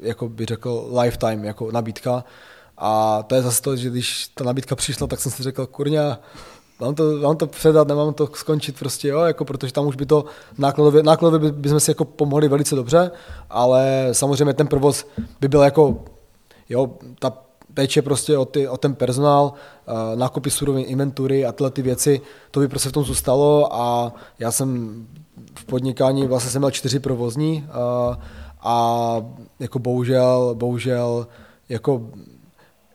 jako 0.01 0.29
by 0.29 0.45
řekl 0.45 0.89
lifetime, 0.99 1.47
jako 1.47 1.71
nabídka. 1.71 2.23
A 2.77 3.23
to 3.23 3.35
je 3.35 3.41
zase 3.41 3.61
to, 3.61 3.75
že 3.75 3.89
když 3.89 4.27
ta 4.27 4.43
nabídka 4.43 4.75
přišla, 4.75 5.07
tak 5.07 5.19
jsem 5.19 5.31
si 5.31 5.43
řekl, 5.43 5.65
kurňa, 5.65 6.19
mám 6.79 6.95
to, 6.95 7.03
mám 7.03 7.37
to 7.37 7.47
předat, 7.47 7.87
nemám 7.87 8.13
to 8.13 8.29
skončit 8.33 8.79
prostě, 8.79 9.07
jo, 9.07 9.19
jako 9.19 9.45
protože 9.45 9.73
tam 9.73 9.87
už 9.87 9.95
by 9.95 10.05
to 10.05 10.25
nákladově, 10.57 11.03
nákladově 11.03 11.51
by, 11.51 11.57
by 11.61 11.69
jsme 11.69 11.79
si 11.79 11.91
jako 11.91 12.05
pomohli 12.05 12.47
velice 12.47 12.75
dobře, 12.75 13.11
ale 13.49 14.09
samozřejmě 14.11 14.53
ten 14.53 14.67
provoz 14.67 15.07
by 15.41 15.47
byl 15.47 15.61
jako 15.61 16.03
Jo, 16.69 16.97
ta 17.19 17.33
péče 17.73 18.01
prostě 18.01 18.37
o, 18.37 18.45
ty, 18.45 18.67
o 18.67 18.77
ten 18.77 18.95
personál, 18.95 19.53
uh, 19.87 20.19
nákupy 20.19 20.49
surovin, 20.49 20.85
inventury 20.87 21.45
a 21.45 21.51
tyhle 21.51 21.71
ty 21.71 21.81
věci, 21.81 22.21
to 22.51 22.59
by 22.59 22.67
prostě 22.67 22.89
v 22.89 22.91
tom 22.91 23.03
zůstalo 23.03 23.73
a 23.73 24.13
já 24.39 24.51
jsem 24.51 25.07
v 25.55 25.65
podnikání 25.65 26.27
vlastně 26.27 26.51
jsem 26.51 26.61
měl 26.61 26.71
čtyři 26.71 26.99
provozní 26.99 27.67
uh, 27.67 28.15
a 28.61 29.15
jako 29.59 29.79
bohužel, 29.79 30.55
bohužel 30.55 31.27
jako 31.69 32.09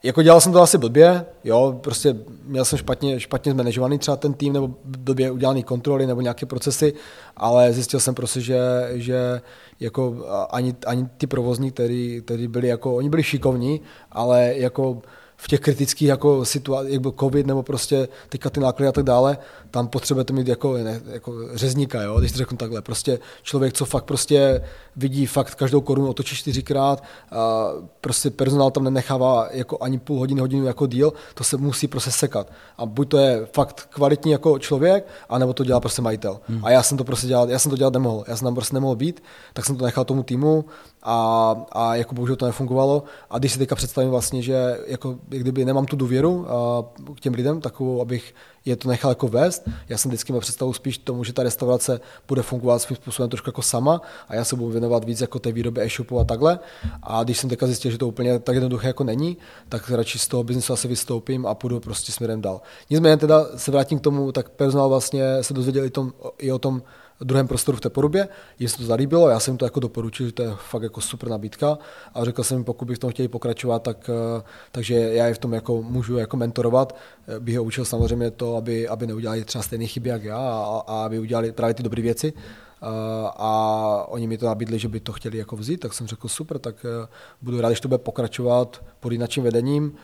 jako 0.02 0.23
dělal 0.23 0.40
jsem 0.40 0.52
to 0.52 0.62
asi 0.62 0.78
blbě, 0.78 1.26
jo, 1.45 1.78
prostě 1.80 2.16
měl 2.45 2.64
jsem 2.64 2.78
špatně, 2.78 3.21
špatně 3.21 3.52
zmanežovaný 3.52 3.99
třeba 3.99 4.16
ten 4.16 4.35
tým, 4.35 4.52
nebo 4.52 4.75
blbě 4.85 5.30
udělaný 5.30 5.62
kontroly, 5.62 6.07
nebo 6.07 6.21
nějaké 6.21 6.47
procesy, 6.47 6.92
ale 7.37 7.73
zjistil 7.73 8.00
jsem 8.00 8.14
prostě, 8.14 8.40
že, 8.40 8.61
že 8.92 9.40
jako 9.80 10.26
ani, 10.50 10.75
ani 10.87 11.09
ty 11.16 11.26
provozní, 11.26 11.71
kteří, 11.71 12.23
kteří 12.25 12.49
byli 12.49 12.69
jako, 12.69 12.97
oni 12.97 13.09
byli 13.09 13.23
šikovní, 13.23 13.80
ale 14.12 14.52
jako 14.57 15.02
v 15.42 15.49
těch 15.49 15.61
kritických 15.61 16.09
jako 16.09 16.44
situacích, 16.44 16.92
jak 16.92 17.00
byl 17.00 17.14
covid 17.20 17.47
nebo 17.47 17.62
prostě 17.62 18.09
teďka 18.28 18.50
ty 18.50 18.61
náklady 18.61 18.88
a 18.88 18.92
tak 18.92 19.04
dále, 19.04 19.38
tam 19.70 19.88
potřebujete 19.88 20.32
mít 20.32 20.49
jako, 20.49 20.73
ne, 20.73 21.00
jako 21.06 21.35
řezníka, 21.54 22.02
jo, 22.02 22.20
když 22.20 22.32
to 22.32 22.38
řeknu 22.38 22.56
takhle. 22.56 22.82
Prostě 22.82 23.18
člověk, 23.42 23.73
co 23.73 23.85
fakt 23.85 24.04
prostě 24.04 24.64
vidí 24.97 25.26
fakt 25.26 25.54
každou 25.54 25.80
korunu 25.80 26.09
otočí 26.09 26.37
čtyřikrát, 26.37 27.02
a 27.30 27.68
prostě 28.00 28.30
personál 28.30 28.70
tam 28.70 28.85
nenechává 28.85 29.49
jako 29.50 29.78
ani 29.80 29.99
půl 29.99 30.18
hodiny, 30.18 30.40
hodinu 30.40 30.66
jako 30.66 30.87
díl, 30.87 31.12
to 31.35 31.44
se 31.44 31.56
musí 31.56 31.87
prostě 31.87 32.11
sekat. 32.11 32.52
A 32.78 32.87
buď 32.87 33.09
to 33.09 33.18
je 33.18 33.47
fakt 33.52 33.88
kvalitní 33.90 34.32
jako 34.32 34.59
člověk, 34.59 35.06
anebo 35.28 35.52
to 35.52 35.64
dělá 35.64 35.80
prostě 35.80 36.02
majitel. 36.02 36.40
Hmm. 36.49 36.64
A 36.64 36.70
já 36.70 36.82
jsem 36.82 36.99
to 36.99 37.04
prostě 37.04 37.26
dělal, 37.26 37.50
já 37.50 37.59
jsem 37.59 37.70
to 37.70 37.76
dělat 37.76 37.92
nemohl, 37.92 38.25
já 38.28 38.37
jsem 38.37 38.44
tam 38.44 38.54
prostě 38.54 38.76
nemohl 38.76 38.97
být, 38.97 39.23
tak 39.52 39.64
jsem 39.64 39.76
to 39.76 39.85
nechal 39.85 40.04
tomu 40.04 40.23
týmu 40.23 40.64
a, 41.02 41.57
a 41.73 41.95
jako 41.95 42.14
bohužel 42.14 42.37
to 42.37 42.47
nefungovalo. 42.47 43.02
A 43.30 43.38
když 43.38 43.52
si 43.52 43.59
teďka 43.59 43.75
představím 43.75 44.11
vlastně, 44.11 44.42
že 44.42 44.78
jako 44.87 45.19
kdyby 45.28 45.64
nemám 45.64 45.87
tu 45.87 45.97
důvěru 45.97 46.47
a, 46.49 46.85
k 47.16 47.21
těm 47.21 47.35
lidem, 47.35 47.61
takovou, 47.61 48.00
abych 48.00 48.35
je 48.64 48.76
to 48.76 48.88
nechal 48.88 49.11
jako 49.11 49.28
vést. 49.28 49.69
Já 49.88 49.99
jsem 49.99 50.11
vždycky 50.11 50.33
měl 50.33 50.40
představu 50.40 50.73
spíš 50.73 50.99
tomu, 50.99 51.25
že 51.25 51.33
ta 51.33 51.42
restaurace 51.42 52.00
bude 52.28 52.42
fungovat 52.42 52.78
svým 52.78 52.97
způsobem 52.97 53.30
trošku 53.30 53.49
jako 53.49 53.62
sama 53.62 54.00
a 54.28 54.35
já 54.35 54.45
se 54.45 54.57
budu 54.57 54.71
věnovat 54.71 55.04
víc 55.04 55.21
jako 55.21 55.38
té 55.38 55.52
výroby 55.52 55.80
e-shopu 55.80 56.21
a 56.21 56.25
takhle. 56.25 56.59
A 57.02 57.25
když 57.25 57.38
jsem 57.38 57.50
teďka 57.50 57.66
zjistil, 57.66 57.90
že 57.90 57.99
to 57.99 58.09
úplně 58.09 58.38
tak 58.38 58.54
jednoduché 58.54 58.87
jako 58.87 59.04
není, 59.04 59.37
tak 59.69 59.90
radši 59.90 60.19
z 60.19 60.28
toho 60.28 60.45
biznesu 60.45 60.73
asi 60.73 60.88
vystoupím 60.88 61.47
a 61.47 61.54
půjdu 61.54 61.80
prostě 61.80 62.12
směrem 62.12 62.40
dál. 62.40 62.61
Nicméně 62.90 63.16
teda 63.16 63.47
se 63.57 63.71
vrátím 63.71 63.99
k 63.99 64.02
tomu, 64.02 64.33
tak 64.33 64.49
personál 64.49 64.88
vlastně 64.88 65.25
se 65.40 65.54
dozvěděl 65.54 65.85
i, 65.85 65.90
tom, 65.90 66.12
i 66.38 66.52
o 66.52 66.59
tom 66.59 66.83
druhém 67.25 67.49
prostoru 67.49 67.77
v 67.77 67.81
té 67.81 67.91
porubě. 67.91 68.29
Jim 68.59 68.69
se 68.69 68.77
to 68.77 68.85
zalíbilo, 68.85 69.29
já 69.29 69.41
jsem 69.41 69.57
to 69.57 69.65
jako 69.65 69.81
doporučil, 69.81 70.27
že 70.27 70.33
to 70.33 70.43
je 70.43 70.50
fakt 70.71 70.83
jako 70.83 71.00
super 71.00 71.29
nabídka 71.29 71.79
a 72.15 72.25
řekl 72.25 72.43
jsem, 72.43 72.65
pokud 72.65 72.85
bych 72.85 72.97
v 72.97 73.00
tom 73.00 73.11
chtěli 73.11 73.29
pokračovat, 73.29 73.83
tak, 73.83 74.11
eh, 74.39 74.43
takže 74.73 74.95
já 74.95 75.27
je 75.27 75.35
v 75.35 75.39
tom 75.39 75.53
jako 75.53 75.83
můžu 75.83 76.19
jako 76.19 76.37
mentorovat. 76.37 76.97
Eh, 77.29 77.41
bych 77.41 77.59
ho 77.59 77.65
učil 77.65 77.85
samozřejmě 77.85 78.31
to, 78.31 78.57
aby, 78.57 78.89
aby 78.89 79.07
neudělali 79.07 79.45
třeba 79.45 79.62
stejné 79.62 79.87
chyby 79.87 80.09
jak 80.09 80.25
já 80.25 80.39
a, 80.39 80.83
a 80.87 81.05
aby 81.05 81.19
udělali 81.19 81.53
právě 81.53 81.75
ty 81.75 81.83
dobré 81.83 82.03
věci. 82.03 82.33
A, 82.81 83.27
a 83.37 84.05
oni 84.09 84.27
mi 84.27 84.39
to 84.39 84.47
nabídli, 84.47 84.79
že 84.79 84.89
by 84.89 85.01
to 85.01 85.13
chtěli 85.13 85.39
jako 85.39 85.57
vzít, 85.57 85.81
tak 85.81 85.93
jsem 85.93 86.07
řekl 86.07 86.29
super, 86.29 86.59
tak 86.59 86.77
eh, 86.85 87.09
budu 87.43 87.61
rád, 87.61 87.69
když 87.69 87.81
to 87.81 87.89
bude 87.89 87.99
pokračovat 87.99 88.85
pod 89.01 89.13
jinakým 89.13 89.45
vedením, 89.45 89.97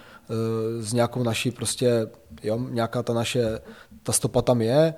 s 0.81 0.93
nějakou 0.93 1.23
naší 1.23 1.51
prostě, 1.51 2.09
jo, 2.43 2.59
nějaká 2.71 3.03
ta 3.03 3.13
naše 3.13 3.61
ta 4.03 4.13
stopa 4.13 4.43
tam 4.43 4.63
je. 4.63 4.95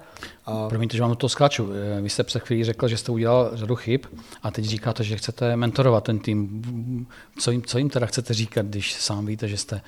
A... 0.46 0.68
Promiňte, 0.68 0.96
že 0.96 1.02
vám 1.02 1.16
to 1.16 1.28
skáču. 1.28 1.70
Eh, 1.72 2.00
vy 2.00 2.10
jste 2.10 2.24
před 2.24 2.42
chvílí 2.42 2.64
řekl, 2.64 2.88
že 2.88 2.96
jste 2.96 3.12
udělal 3.12 3.50
řadu 3.52 3.76
chyb 3.76 4.00
a 4.42 4.50
teď 4.50 4.64
říkáte, 4.64 5.04
že 5.04 5.16
chcete 5.16 5.56
mentorovat 5.56 6.04
ten 6.04 6.18
tým. 6.18 7.06
Co 7.38 7.50
jim, 7.50 7.62
co 7.62 7.78
jim 7.78 7.90
teda 7.90 8.06
chcete 8.06 8.34
říkat, 8.34 8.66
když 8.66 8.94
sám 8.94 9.26
víte, 9.26 9.48
že 9.48 9.56
jste 9.56 9.80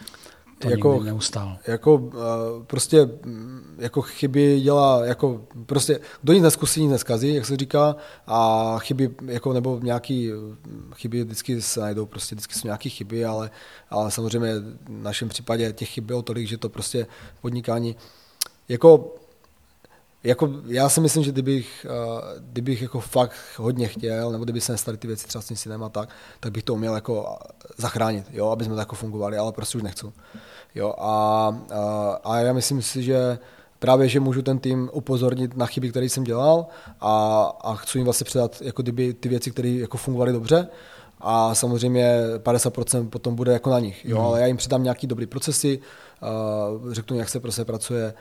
to 0.60 0.70
jako, 0.70 1.02
neustál. 1.02 1.58
Jako 1.66 2.10
eh, 2.12 2.64
prostě 2.66 3.08
mm, 3.24 3.76
jako 3.78 4.02
chyby 4.02 4.60
dělá, 4.60 5.04
jako 5.04 5.40
prostě 5.66 6.00
kdo 6.22 6.32
nic 6.32 6.42
neskusí, 6.42 6.82
nic 6.82 6.90
neskazí, 6.90 7.34
jak 7.34 7.46
se 7.46 7.56
říká, 7.56 7.96
a 8.26 8.76
chyby, 8.78 9.10
jako 9.26 9.52
nebo 9.52 9.80
nějaký 9.82 10.30
chyby 10.94 11.24
vždycky 11.24 11.62
se 11.62 11.80
najdou, 11.80 12.06
prostě 12.06 12.34
vždycky 12.34 12.54
jsou 12.54 12.68
nějaké 12.68 12.88
chyby, 12.88 13.24
ale, 13.24 13.50
ale 13.90 14.10
samozřejmě 14.10 14.54
v 14.60 15.02
našem 15.02 15.28
případě 15.28 15.72
těch 15.72 15.88
chyb 15.88 16.04
bylo 16.04 16.22
tolik, 16.22 16.48
že 16.48 16.58
to 16.58 16.68
prostě 16.68 17.06
podnikání 17.40 17.96
jako, 18.68 19.14
jako 20.24 20.50
já 20.66 20.88
si 20.88 21.00
myslím, 21.00 21.24
že 21.24 21.32
kdybych, 21.32 21.86
uh, 21.90 22.20
kdybych 22.40 22.82
jako 22.82 23.00
fakt 23.00 23.36
hodně 23.56 23.88
chtěl, 23.88 24.32
nebo 24.32 24.44
kdyby 24.44 24.60
se 24.60 24.72
nestaly 24.72 24.96
ty 24.96 25.06
věci 25.06 25.26
třeba 25.26 25.42
s 25.42 25.46
tím 25.46 25.56
synem 25.56 25.82
a 25.84 25.88
tak, 25.88 26.08
tak 26.40 26.52
bych 26.52 26.62
to 26.62 26.74
uměl 26.74 26.94
jako 26.94 27.38
zachránit, 27.76 28.24
jo, 28.30 28.48
aby 28.50 28.64
jsme 28.64 28.74
tak 28.74 28.82
jako 28.82 28.96
fungovali, 28.96 29.38
ale 29.38 29.52
prostě 29.52 29.78
už 29.78 29.82
nechci. 29.82 30.06
Jo, 30.74 30.94
a, 30.98 31.48
a, 31.70 32.20
a 32.24 32.38
já 32.38 32.52
myslím 32.52 32.82
si, 32.82 33.02
že 33.02 33.38
právě, 33.78 34.08
že 34.08 34.20
můžu 34.20 34.42
ten 34.42 34.58
tým 34.58 34.90
upozornit 34.92 35.56
na 35.56 35.66
chyby, 35.66 35.90
které 35.90 36.06
jsem 36.06 36.24
dělal 36.24 36.66
a, 37.00 37.44
a 37.60 37.74
chci 37.74 37.98
jim 37.98 38.04
vlastně 38.04 38.24
předat 38.24 38.62
jako 38.62 38.82
kdyby 38.82 39.14
ty 39.14 39.28
věci, 39.28 39.50
které 39.50 39.68
jako 39.68 39.96
fungovaly 39.96 40.32
dobře 40.32 40.68
a 41.20 41.54
samozřejmě 41.54 42.20
50% 42.38 43.08
potom 43.08 43.34
bude 43.34 43.52
jako 43.52 43.70
na 43.70 43.78
nich, 43.78 44.04
jo, 44.04 44.18
mm. 44.18 44.24
ale 44.24 44.40
já 44.40 44.46
jim 44.46 44.56
předám 44.56 44.82
nějaký 44.82 45.06
dobrý 45.06 45.26
procesy, 45.26 45.80
řeknu, 46.90 47.18
jak 47.18 47.28
se 47.28 47.40
prostě 47.40 47.64
pracuje 47.64 48.14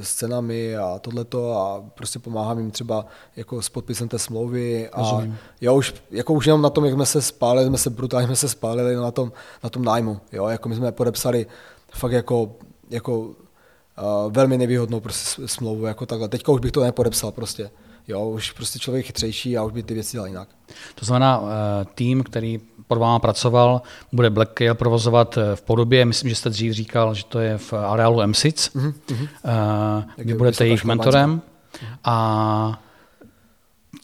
s 0.00 0.14
cenami 0.14 0.76
a 0.76 0.98
tohleto 0.98 1.52
a 1.52 1.84
prostě 1.94 2.18
pomáhám 2.18 2.58
jim 2.58 2.70
třeba 2.70 3.06
jako 3.36 3.62
s 3.62 3.68
podpisem 3.68 4.08
té 4.08 4.18
smlouvy 4.18 4.88
a 4.88 5.22
já 5.60 5.72
už, 5.72 5.94
jako 6.10 6.32
už 6.32 6.46
jenom 6.46 6.62
na 6.62 6.70
tom, 6.70 6.84
jak 6.84 6.94
jsme 6.94 7.06
se 7.06 7.22
spálili, 7.22 7.66
jsme 7.66 7.78
se 7.78 7.90
brutálně 7.90 8.26
jsme 8.26 8.36
se 8.36 8.48
spálili 8.48 8.96
na 8.96 9.10
tom, 9.10 9.32
na 9.64 9.70
tom 9.70 9.84
nájmu, 9.84 10.20
jo, 10.32 10.46
jako 10.46 10.68
my 10.68 10.74
jsme 10.74 10.92
podepsali 10.92 11.46
fakt 11.92 12.12
jako, 12.12 12.52
jako 12.90 13.18
uh, 13.18 13.34
velmi 14.32 14.58
nevýhodnou 14.58 15.00
prostě 15.00 15.48
smlouvu, 15.48 15.86
jako 15.86 16.06
takhle. 16.06 16.28
Teďka 16.28 16.52
už 16.52 16.60
bych 16.60 16.72
to 16.72 16.82
nepodepsal 16.82 17.32
prostě. 17.32 17.70
Jo, 18.08 18.28
už 18.28 18.50
prostě 18.50 18.78
člověk 18.78 19.04
je 19.04 19.06
chytřejší 19.06 19.56
a 19.56 19.62
už 19.62 19.72
by 19.72 19.82
ty 19.82 19.94
věci 19.94 20.12
dělal 20.12 20.26
jinak. 20.26 20.48
To 20.94 21.04
znamená, 21.06 21.38
uh, 21.38 21.48
tým, 21.94 22.22
který 22.22 22.60
pod 22.86 22.98
váma 22.98 23.18
pracoval, 23.18 23.82
bude 24.12 24.30
Black 24.30 24.50
Kale 24.52 24.74
provozovat 24.74 25.38
eh, 25.38 25.56
v 25.56 25.62
podobě, 25.62 26.04
myslím, 26.04 26.30
že 26.30 26.36
jste 26.36 26.50
dřív 26.50 26.72
říkal, 26.72 27.14
že 27.14 27.24
to 27.24 27.40
je 27.40 27.58
v 27.58 27.72
areálu 27.72 28.26
MSIC, 28.26 28.70
mm-hmm. 28.74 28.94
uh, 29.08 30.02
vy 30.18 30.34
budete 30.34 30.66
jejich 30.66 30.84
mentorem 30.84 31.42
a 32.04 32.82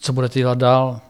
co 0.00 0.12
budete 0.12 0.38
dělat 0.38 0.58
dál? 0.58 1.00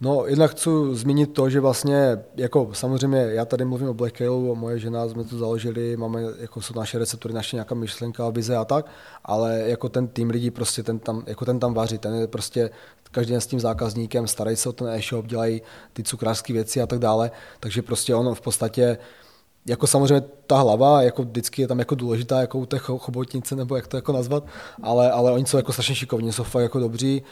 No, 0.00 0.26
jednak 0.26 0.50
chci 0.50 0.70
zmínit 0.92 1.32
to, 1.32 1.50
že 1.50 1.60
vlastně, 1.60 2.18
jako 2.36 2.70
samozřejmě, 2.72 3.18
já 3.18 3.44
tady 3.44 3.64
mluvím 3.64 3.88
o 3.88 3.94
Black 3.94 4.20
Ale, 4.20 4.54
moje 4.54 4.78
žena 4.78 5.08
jsme 5.08 5.24
to 5.24 5.38
založili, 5.38 5.96
máme, 5.96 6.22
jako 6.38 6.60
jsou 6.60 6.74
naše 6.74 6.98
receptory, 6.98 7.34
naše 7.34 7.56
nějaká 7.56 7.74
myšlenka, 7.74 8.30
vize 8.30 8.56
a 8.56 8.64
tak, 8.64 8.86
ale 9.24 9.62
jako 9.66 9.88
ten 9.88 10.08
tým 10.08 10.30
lidí 10.30 10.50
prostě 10.50 10.82
ten 10.82 10.98
tam, 10.98 11.22
jako 11.26 11.44
ten 11.44 11.60
tam 11.60 11.74
vaří, 11.74 11.98
ten 11.98 12.14
je 12.14 12.26
prostě 12.26 12.70
každý 13.10 13.32
den 13.32 13.40
s 13.40 13.46
tím 13.46 13.60
zákazníkem, 13.60 14.26
starají 14.26 14.56
se 14.56 14.68
o 14.68 14.72
ten 14.72 14.88
e-shop, 14.88 15.26
dělají 15.26 15.62
ty 15.92 16.02
cukrářské 16.02 16.52
věci 16.52 16.82
a 16.82 16.86
tak 16.86 16.98
dále, 16.98 17.30
takže 17.60 17.82
prostě 17.82 18.14
ono 18.14 18.34
v 18.34 18.40
podstatě 18.40 18.98
jako 19.66 19.86
samozřejmě 19.86 20.24
ta 20.46 20.58
hlava, 20.58 21.02
jako 21.02 21.22
vždycky 21.22 21.62
je 21.62 21.68
tam 21.68 21.78
jako 21.78 21.94
důležitá, 21.94 22.40
jako 22.40 22.58
u 22.58 22.66
té 22.66 22.78
chobotnice, 22.78 23.56
nebo 23.56 23.76
jak 23.76 23.86
to 23.86 23.96
jako 23.96 24.12
nazvat, 24.12 24.44
ale, 24.82 25.10
ale 25.10 25.32
oni 25.32 25.46
jsou 25.46 25.56
jako 25.56 25.72
strašně 25.72 25.94
šikovní, 25.94 26.32
jsou 26.32 26.42
fakt 26.42 26.62
jako 26.62 26.78
dobří, 26.78 27.22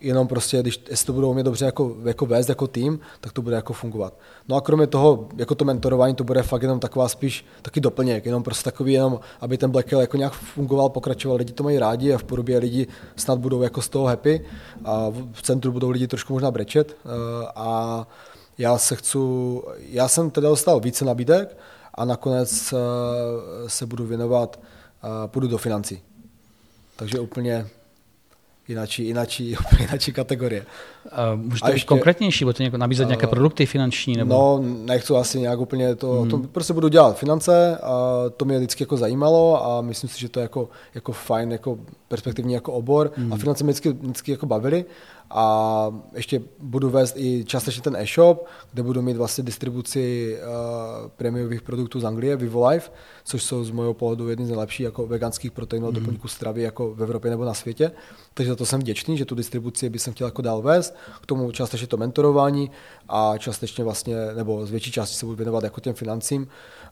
jenom 0.00 0.28
prostě, 0.28 0.60
když 0.60 0.82
jestli 0.90 1.06
to 1.06 1.12
budou 1.12 1.30
umět 1.30 1.42
dobře 1.42 1.64
jako, 1.64 1.96
jako 2.04 2.26
vést 2.26 2.48
jako 2.48 2.66
tým, 2.66 3.00
tak 3.20 3.32
to 3.32 3.42
bude 3.42 3.56
jako 3.56 3.72
fungovat. 3.72 4.14
No 4.48 4.56
a 4.56 4.60
kromě 4.60 4.86
toho, 4.86 5.28
jako 5.36 5.54
to 5.54 5.64
mentorování, 5.64 6.14
to 6.14 6.24
bude 6.24 6.42
fakt 6.42 6.62
jenom 6.62 6.80
taková 6.80 7.08
spíš 7.08 7.46
taky 7.62 7.80
doplněk, 7.80 8.26
jenom 8.26 8.42
prostě 8.42 8.64
takový 8.64 8.92
jenom, 8.92 9.20
aby 9.40 9.58
ten 9.58 9.70
Black 9.70 9.90
Hill 9.90 10.00
jako 10.00 10.16
nějak 10.16 10.32
fungoval, 10.32 10.88
pokračoval, 10.88 11.38
lidi 11.38 11.52
to 11.52 11.62
mají 11.62 11.78
rádi 11.78 12.14
a 12.14 12.18
v 12.18 12.24
podobě 12.24 12.58
lidi 12.58 12.86
snad 13.16 13.38
budou 13.38 13.62
jako 13.62 13.82
z 13.82 13.88
toho 13.88 14.06
happy 14.06 14.44
a 14.84 15.10
v 15.32 15.42
centru 15.42 15.72
budou 15.72 15.90
lidi 15.90 16.08
trošku 16.08 16.32
možná 16.32 16.50
brečet 16.50 16.96
eh, 17.04 17.08
a 17.54 18.06
já 18.58 18.78
se 18.78 18.96
chci, 18.96 19.18
já 19.78 20.08
jsem 20.08 20.30
teda 20.30 20.48
dostal 20.48 20.80
více 20.80 21.04
nabídek 21.04 21.56
a 21.94 22.04
nakonec 22.04 22.72
eh, 22.72 23.68
se 23.68 23.86
budu 23.86 24.06
věnovat, 24.06 24.60
eh, 25.04 25.28
půjdu 25.28 25.48
do 25.48 25.58
financí. 25.58 26.02
Takže 26.96 27.20
úplně 27.20 27.66
jináčí, 28.68 29.04
jináčí, 29.06 29.56
jináčí 29.80 30.12
kategorie. 30.12 30.66
Uh, 31.12 31.40
můžete 31.40 31.72
být 31.72 31.84
konkrétnější, 31.84 32.44
budete 32.44 32.62
nějak, 32.62 32.74
nabízet 32.74 33.04
uh, 33.04 33.08
nějaké 33.08 33.26
produkty 33.26 33.66
finanční? 33.66 34.16
Nebo... 34.16 34.34
No, 34.34 34.64
nechci 34.84 35.14
asi 35.14 35.40
nějak 35.40 35.60
úplně 35.60 35.94
to, 35.94 36.12
hmm. 36.12 36.30
to, 36.30 36.38
prostě 36.38 36.72
budu 36.72 36.88
dělat 36.88 37.18
finance 37.18 37.78
a 37.82 38.24
to 38.36 38.44
mě 38.44 38.58
vždycky 38.58 38.82
jako 38.82 38.96
zajímalo 38.96 39.66
a 39.66 39.80
myslím 39.80 40.10
si, 40.10 40.20
že 40.20 40.28
to 40.28 40.40
je 40.40 40.42
jako, 40.42 40.68
jako 40.94 41.12
fajn, 41.12 41.52
jako 41.52 41.78
perspektivní 42.08 42.54
jako 42.54 42.72
obor 42.72 43.12
hmm. 43.16 43.32
a 43.32 43.36
finance 43.36 43.64
mě 43.64 43.72
vždycky, 43.72 43.92
vždycky 43.92 44.30
jako 44.30 44.46
bavily 44.46 44.84
a 45.30 45.94
ještě 46.14 46.42
budu 46.58 46.90
vést 46.90 47.16
i 47.16 47.44
částečně 47.44 47.82
ten 47.82 47.96
e-shop, 47.96 48.46
kde 48.72 48.82
budu 48.82 49.02
mít 49.02 49.16
vlastně 49.16 49.44
distribuci 49.44 50.36
uh, 50.38 51.08
prémiových 51.08 51.62
produktů 51.62 52.00
z 52.00 52.04
Anglie, 52.04 52.36
Vivo 52.36 52.68
Life, 52.68 52.90
což 53.24 53.42
jsou 53.42 53.64
z 53.64 53.70
mého 53.70 53.94
pohledu 53.94 54.28
jedny 54.28 54.46
z 54.46 54.48
nejlepších 54.48 54.84
jako 54.84 55.06
veganských 55.06 55.52
proteinů 55.52 55.86
mm. 55.86 55.94
doplňků 55.94 56.28
stravy 56.28 56.62
jako 56.62 56.94
v 56.94 57.02
Evropě 57.02 57.30
nebo 57.30 57.44
na 57.44 57.54
světě. 57.54 57.90
Takže 58.34 58.50
za 58.50 58.56
to 58.56 58.66
jsem 58.66 58.80
vděčný, 58.80 59.18
že 59.18 59.24
tu 59.24 59.34
distribuci 59.34 59.90
bych 59.90 60.02
chtěl 60.10 60.26
jako 60.26 60.42
dál 60.42 60.62
vést, 60.62 60.94
k 61.22 61.26
tomu 61.26 61.52
částečně 61.52 61.86
to 61.86 61.96
mentorování 61.96 62.70
a 63.08 63.38
částečně 63.38 63.84
vlastně, 63.84 64.16
nebo 64.36 64.66
z 64.66 64.70
větší 64.70 64.92
části 64.92 65.16
se 65.16 65.26
budu 65.26 65.36
věnovat 65.36 65.64
jako 65.64 65.80
těm 65.80 65.94
financím 65.94 66.48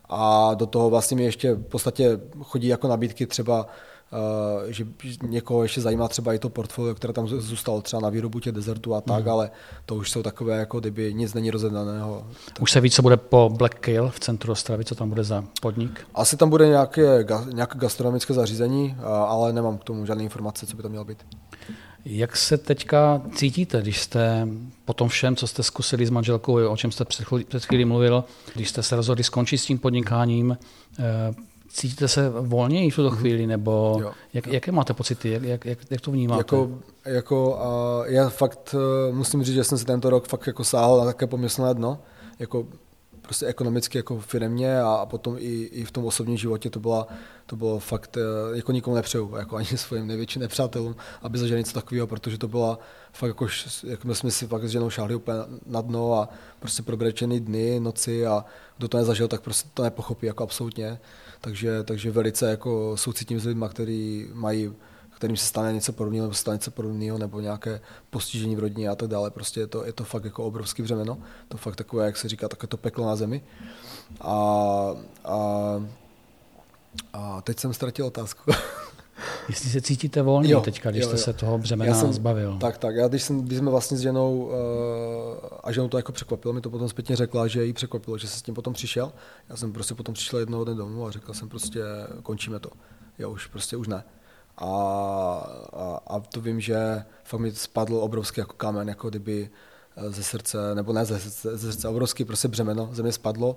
a 0.09 0.55
do 0.55 0.67
toho 0.67 0.91
vlastně 0.91 1.17
mi 1.17 1.25
ještě 1.25 1.55
v 1.55 1.63
podstatě 1.63 2.21
chodí 2.43 2.69
jako 2.69 2.89
nabídky 2.89 3.27
třeba 3.27 3.67
Uh, 4.13 4.71
že 4.71 4.87
někoho 5.23 5.63
ještě 5.63 5.81
zajímá 5.81 6.09
třeba 6.09 6.35
i 6.35 6.39
to 6.39 6.49
portfolio, 6.49 6.95
které 6.95 7.13
tam 7.13 7.29
zůstalo 7.29 7.83
třeba 7.83 8.01
na 8.01 8.09
výrobu 8.09 8.41
těch 8.41 8.53
dezertů 8.53 8.95
a 8.95 9.01
tak, 9.01 9.25
mm. 9.25 9.31
ale 9.31 9.51
to 9.87 9.95
už 9.95 10.11
jsou 10.11 10.23
takové, 10.23 10.59
jako 10.59 10.81
kdyby 10.81 11.15
nic 11.15 11.35
není 11.35 11.51
rozjednaného. 11.51 12.27
Už 12.61 12.73
se 12.73 12.81
ví, 12.81 12.91
co 12.91 13.03
bude 13.03 13.17
po 13.17 13.51
Black 13.57 13.75
Kale 13.75 14.11
v 14.11 14.21
centru 14.21 14.53
Ostravy, 14.53 14.85
co 14.85 14.95
tam 14.95 15.09
bude 15.09 15.25
za 15.25 15.45
podnik? 15.63 16.07
Asi 16.15 16.37
tam 16.37 16.51
bude 16.51 16.67
nějaké, 16.67 17.27
nějaké 17.53 17.79
gastronomické 17.79 18.35
zařízení, 18.35 18.97
ale 19.27 19.53
nemám 19.53 19.79
k 19.79 19.85
tomu 19.85 20.07
žádné 20.07 20.25
informace, 20.25 20.67
co 20.67 20.77
by 20.77 20.83
to 20.83 20.89
mělo 20.89 21.05
být. 21.05 21.27
Jak 22.09 22.37
se 22.37 22.59
teďka 22.59 23.23
cítíte, 23.35 23.83
když 23.83 24.03
jste 24.03 24.49
po 24.85 24.93
tom 24.93 25.09
všem, 25.09 25.37
co 25.37 25.47
jste 25.47 25.63
zkusili 25.63 26.07
s 26.07 26.11
manželkou, 26.11 26.69
o 26.69 26.77
čem 26.77 26.93
jste 26.93 27.05
před 27.05 27.65
chvílí 27.65 27.85
mluvil, 27.85 28.25
když 28.55 28.69
jste 28.69 28.83
se 28.83 28.97
rozhodli 28.97 29.25
skončit 29.25 29.59
s 29.59 29.67
tím 29.67 29.79
podnikáním, 29.79 30.59
eh, 30.99 31.35
cítíte 31.69 32.09
se 32.09 32.29
volněji 32.31 32.91
v 32.91 32.97
tuto 32.97 33.11
mhm. 33.11 33.19
chvíli, 33.19 33.47
nebo 33.47 33.99
jo, 34.01 34.13
jak, 34.35 34.47
jaké 34.47 34.73
máte 34.73 34.95
pocity, 34.95 35.31
jak, 35.31 35.43
jak, 35.43 35.65
jak, 35.65 35.79
jak 35.91 36.01
to 36.01 36.11
vnímáte? 36.11 36.41
Jako, 36.41 36.71
jako 37.05 37.51
uh, 37.51 38.13
já 38.13 38.29
fakt 38.29 38.75
uh, 38.75 39.17
musím 39.17 39.43
říct, 39.43 39.55
že 39.55 39.65
jsem 39.65 39.79
si 39.79 39.85
tento 39.85 40.11
rok 40.11 40.29
fakt 40.29 40.47
jako 40.47 40.65
sáhl 40.65 40.99
na 40.99 41.05
také 41.05 41.27
pomyslné 41.27 41.75
dno, 41.75 41.99
jako 42.39 42.67
prostě 43.27 43.47
ekonomicky 43.47 43.99
jako 43.99 44.21
firmě 44.21 44.81
a, 44.81 45.07
potom 45.07 45.37
i, 45.39 45.63
i 45.63 45.85
v 45.85 45.91
tom 45.91 46.05
osobním 46.05 46.37
životě 46.37 46.71
to, 46.71 46.81
byla, 46.81 47.07
to 47.47 47.57
bylo 47.57 47.79
fakt, 47.79 48.17
eh, 48.17 48.57
jako 48.57 48.73
nikomu 48.73 48.97
nepřeju, 48.97 49.37
jako 49.37 49.57
ani 49.57 49.67
svým 49.77 50.07
největším 50.07 50.43
nepřátelům, 50.43 50.97
aby 51.23 51.39
zažili 51.39 51.61
něco 51.61 51.73
takového, 51.73 52.07
protože 52.07 52.39
to 52.39 52.49
byla 52.49 52.79
fakt 53.13 53.29
jako, 53.29 53.47
jako 53.87 54.15
jsme 54.15 54.31
si 54.31 54.47
fakt 54.47 54.65
s 54.65 54.71
ženou 54.71 54.91
šáhli 54.91 55.15
úplně 55.15 55.39
na 55.67 55.81
dno 55.81 56.15
a 56.15 56.29
prostě 56.61 56.83
probrečený 56.83 57.41
dny, 57.41 57.81
noci 57.81 58.27
a 58.27 58.45
kdo 58.79 58.89
to 58.89 58.99
nezažil, 58.99 59.29
tak 59.29 59.41
prostě 59.41 59.69
to 59.75 59.83
nepochopí 59.83 60.27
jako 60.27 60.43
absolutně. 60.43 60.99
Takže, 61.41 61.83
takže 61.83 62.11
velice 62.11 62.51
jako 62.51 62.97
soucitím 62.97 63.41
s 63.41 63.45
lidmi, 63.45 63.67
kteří 63.71 64.29
mají 64.33 64.73
kterým 65.17 65.37
se 65.37 65.47
stane 65.47 65.73
něco 65.73 65.93
podobného, 65.93 66.25
nebo 66.25 66.35
se 66.35 66.41
stane 66.41 66.55
něco 66.55 66.71
podobného, 66.71 67.19
nebo 67.19 67.41
nějaké 67.41 67.81
postižení 68.11 68.57
v 68.57 68.59
rodině 68.59 68.89
a 68.89 68.95
tak 68.95 69.09
dále. 69.09 69.31
Prostě 69.31 69.61
je 69.61 69.67
to, 69.67 69.85
je 69.85 69.93
to 69.93 70.05
fakt 70.05 70.25
jako 70.25 70.45
obrovský 70.45 70.83
břemeno. 70.83 71.19
To 71.49 71.57
fakt 71.57 71.77
takové, 71.77 72.07
jak 72.07 72.17
se 72.17 72.29
říká, 72.29 72.49
takové 72.49 72.69
to 72.69 72.77
peklo 72.77 73.07
na 73.07 73.17
zemi. 73.17 73.41
A, 74.21 74.35
a, 75.25 75.37
a 77.13 77.41
teď 77.43 77.59
jsem 77.59 77.73
ztratil 77.73 78.07
otázku. 78.07 78.53
Jestli 79.49 79.71
se 79.71 79.81
cítíte 79.81 80.23
volně 80.23 80.53
jo, 80.53 80.61
teďka, 80.61 80.91
když 80.91 81.03
jo, 81.03 81.09
jste 81.09 81.17
jo. 81.17 81.23
se 81.23 81.33
toho 81.33 81.59
břemena 81.59 81.95
já 81.95 82.01
jsem, 82.01 82.13
zbavil. 82.13 82.59
Tak, 82.59 82.79
tak. 82.79 82.95
Já 82.97 83.09
když, 83.09 83.23
jsem, 83.23 83.43
když 83.43 83.59
jsme 83.59 83.71
vlastně 83.71 83.97
s 83.97 84.01
ženou, 84.01 84.45
uh, 84.45 84.53
a 85.65 85.73
ženou 85.73 85.89
to 85.89 85.97
jako 85.97 86.13
překvapilo, 86.13 86.55
mi 86.55 86.61
to 86.61 86.71
potom 86.71 86.89
zpětně 86.89 87.17
řekla, 87.17 87.47
že 87.47 87.65
jí 87.65 87.73
překvapilo, 87.73 88.19
že 88.19 88.29
se 88.29 88.39
s 88.39 88.43
tím 88.43 88.55
potom 88.55 88.73
přišel. 88.73 89.13
Já 89.49 89.57
jsem 89.57 89.73
prostě 89.73 89.95
potom 89.95 90.15
přišel 90.15 90.39
jednoho 90.39 90.65
dne 90.65 90.75
domů 90.75 91.07
a 91.07 91.11
řekl 91.11 91.35
jsem 91.35 91.49
prostě, 91.49 91.81
končíme 92.23 92.59
to. 92.59 92.71
Jo, 93.19 93.31
už 93.31 93.47
prostě 93.47 93.77
už 93.77 93.89
ne. 93.89 94.05
A, 94.59 94.67
a, 95.73 96.01
a 96.07 96.21
to 96.21 96.41
vím, 96.41 96.61
že 96.61 97.05
fakt 97.25 97.41
mi 97.41 97.53
spadl 97.53 97.97
obrovský 97.97 98.41
jako 98.41 98.53
kámen, 98.53 98.89
jako 98.89 99.09
kdyby 99.09 99.51
eh, 99.97 100.11
ze 100.11 100.23
srdce, 100.23 100.75
nebo 100.75 100.93
ne 100.93 101.05
ze 101.05 101.21
srdce, 101.21 101.57
ze 101.57 101.73
srdce 101.73 101.89
obrovský 101.89 102.25
prostě 102.25 102.49
břemeno 102.49 102.89
ze 102.93 103.03
mě 103.03 103.13
spadlo 103.13 103.57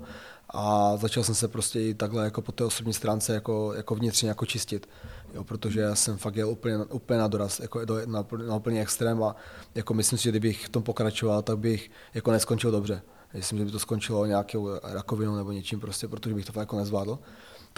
a 0.50 0.98
začal 0.98 1.24
jsem 1.24 1.36
se 1.36 1.48
prostě 1.48 1.82
i 1.82 1.94
takhle 1.94 2.24
jako 2.24 2.42
po 2.42 2.52
té 2.52 2.64
osobní 2.64 2.94
stránce 2.94 3.34
jako, 3.34 3.74
jako 3.74 3.96
vnitřně 3.96 4.30
jako 4.30 4.46
čistit, 4.46 4.90
jo, 5.34 5.44
protože 5.44 5.80
já 5.80 5.96
jsem 5.96 6.18
fakt 6.18 6.36
jel 6.36 6.50
úplně, 6.50 6.78
úplně 6.78 7.20
na 7.20 7.28
doraz, 7.28 7.60
jako 7.60 7.86
do, 7.86 8.06
na, 8.06 8.26
na 8.48 8.56
úplný 8.56 8.82
extrém 8.82 9.24
a 9.24 9.36
jako 9.76 9.94
myslím 9.94 10.18
si, 10.18 10.24
že 10.24 10.30
kdybych 10.30 10.66
v 10.66 10.70
tom 10.70 10.84
pokračoval, 10.84 11.42
tak 11.42 11.58
bych 11.58 11.92
jako 12.14 12.32
neskončil 12.32 12.72
dobře. 12.72 13.02
Myslím, 13.34 13.60
že 13.60 13.66
by 13.66 13.72
to 13.72 13.80
skončilo 13.80 14.26
nějakou 14.26 14.70
rakovinou 14.84 15.36
nebo 15.36 15.52
něčím 15.52 15.80
prostě, 15.80 16.08
protože 16.08 16.36
bych 16.36 16.46
to 16.46 16.52
fakt 16.52 16.62
jako 16.62 16.78
nezvládl. 16.78 17.20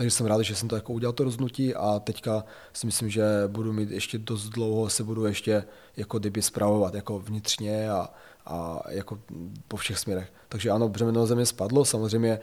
Takže 0.02 0.12
jsem 0.12 0.26
rád, 0.26 0.42
že 0.42 0.56
jsem 0.56 0.70
to 0.70 0.76
jako 0.76 0.94
udělal 0.94 1.14
to 1.14 1.24
rozhodnutí 1.24 1.76
a 1.76 2.00
teďka 2.00 2.44
si 2.74 2.86
myslím, 2.86 3.10
že 3.10 3.24
budu 3.48 3.74
mít 3.74 3.92
ještě 3.92 4.18
dost 4.18 4.50
dlouho, 4.50 4.90
se 4.90 5.04
budu 5.04 5.26
ještě 5.26 5.64
jako 5.98 6.20
kdyby 6.20 6.42
zpravovat 6.42 6.94
jako 6.94 7.20
vnitřně 7.20 7.92
a, 7.92 8.10
a 8.46 8.82
jako 8.90 9.20
po 9.68 9.78
všech 9.78 10.00
směrech. 10.00 10.34
Takže 10.50 10.72
ano, 10.72 10.90
břemeno 10.90 11.26
země 11.26 11.46
spadlo, 11.46 11.86
samozřejmě 11.86 12.40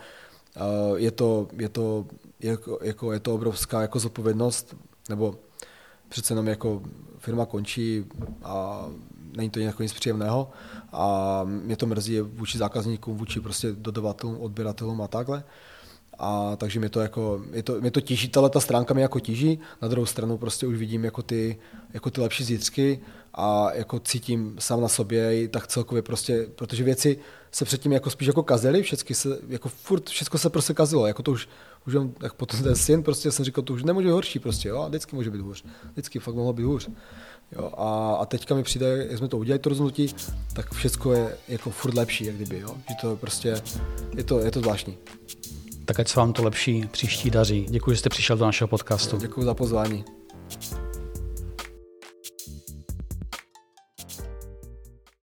eh, 0.56 0.60
je 0.96 1.10
to, 1.10 1.48
je 1.58 1.68
to, 1.68 2.06
jako, 2.40 2.78
jako, 2.82 3.12
je 3.12 3.20
to 3.20 3.34
obrovská 3.34 3.82
jako 3.82 3.98
zodpovědnost, 3.98 4.76
nebo 5.08 5.38
přece 6.08 6.32
jenom 6.32 6.46
jako 6.46 6.82
firma 7.18 7.46
končí 7.46 8.04
a 8.42 8.86
není 9.36 9.50
to 9.50 9.60
nic 9.60 9.92
příjemného 9.92 10.50
a 10.92 11.40
mě 11.44 11.76
to 11.76 11.86
mrzí 11.86 12.20
vůči 12.20 12.58
zákazníkům, 12.58 13.16
vůči 13.16 13.40
prostě 13.40 13.72
dodavatelům, 13.72 14.40
odběratelům 14.40 15.00
a 15.00 15.08
takhle. 15.08 15.44
A 16.18 16.56
takže 16.56 16.78
mě 16.78 16.88
to 16.88 17.00
jako, 17.00 17.42
mě 17.50 17.62
to, 17.62 17.80
mě 17.80 17.90
to 17.90 18.00
tíží, 18.00 18.28
tahle 18.28 18.50
ta 18.50 18.60
stránka 18.60 18.94
mě 18.94 19.02
jako 19.02 19.20
tíží, 19.20 19.58
na 19.82 19.88
druhou 19.88 20.06
stranu 20.06 20.38
prostě 20.38 20.66
už 20.66 20.78
vidím 20.78 21.04
jako 21.04 21.22
ty, 21.22 21.58
jako 21.94 22.10
ty 22.10 22.20
lepší 22.20 22.44
zítřky 22.44 23.00
a 23.34 23.72
jako 23.74 23.98
cítím 23.98 24.56
sám 24.58 24.80
na 24.80 24.88
sobě 24.88 25.48
tak 25.48 25.66
celkově 25.66 26.02
prostě, 26.02 26.46
protože 26.54 26.84
věci 26.84 27.18
se 27.52 27.64
předtím 27.64 27.92
jako 27.92 28.10
spíš 28.10 28.26
jako 28.28 28.42
kazily, 28.42 28.82
všechny 28.82 29.14
se, 29.14 29.38
jako 29.48 29.68
furt 29.68 30.08
všechno 30.08 30.38
se 30.38 30.50
prostě 30.50 30.74
kazilo, 30.74 31.06
jako 31.06 31.22
to 31.22 31.32
už, 31.32 31.48
už 31.86 31.94
jen, 31.94 32.12
jak 32.22 32.34
potom 32.34 32.62
ten 32.62 32.76
syn, 32.76 33.02
prostě 33.02 33.30
jsem 33.30 33.44
říkal, 33.44 33.64
to 33.64 33.72
už 33.72 33.84
nemůže 33.84 34.10
horší 34.10 34.38
prostě, 34.38 34.68
jo, 34.68 34.78
a 34.78 34.88
vždycky 34.88 35.16
může 35.16 35.30
být 35.30 35.40
hůř, 35.40 35.64
vždycky 35.92 36.18
fakt 36.18 36.34
mohlo 36.34 36.52
být 36.52 36.62
hůř. 36.62 36.88
Jo, 37.52 37.72
a, 37.76 38.16
a 38.20 38.26
teďka 38.26 38.54
mi 38.54 38.62
přijde, 38.62 39.06
jak 39.10 39.18
jsme 39.18 39.28
to 39.28 39.38
udělali, 39.38 39.58
to 39.58 39.68
rozhodnutí, 39.68 40.14
tak 40.52 40.74
všechno 40.74 41.12
je 41.12 41.36
jako 41.48 41.70
furt 41.70 41.94
lepší, 41.94 42.24
jak 42.24 42.36
kdyby, 42.36 42.58
jo? 42.58 42.74
že 42.88 42.94
to 43.00 43.10
je 43.10 43.16
prostě, 43.16 43.62
je 44.16 44.24
to, 44.24 44.38
je 44.38 44.50
to 44.50 44.60
zvláštní 44.60 44.98
tak 45.88 46.00
ať 46.00 46.08
se 46.08 46.20
vám 46.20 46.32
to 46.32 46.42
lepší 46.42 46.88
příští 46.90 47.30
daří. 47.30 47.66
Děkuji, 47.68 47.90
že 47.90 47.96
jste 47.96 48.08
přišel 48.08 48.36
do 48.36 48.44
našeho 48.44 48.68
podcastu. 48.68 49.18
Děkuji 49.18 49.42
za 49.42 49.54
pozvání. 49.54 50.04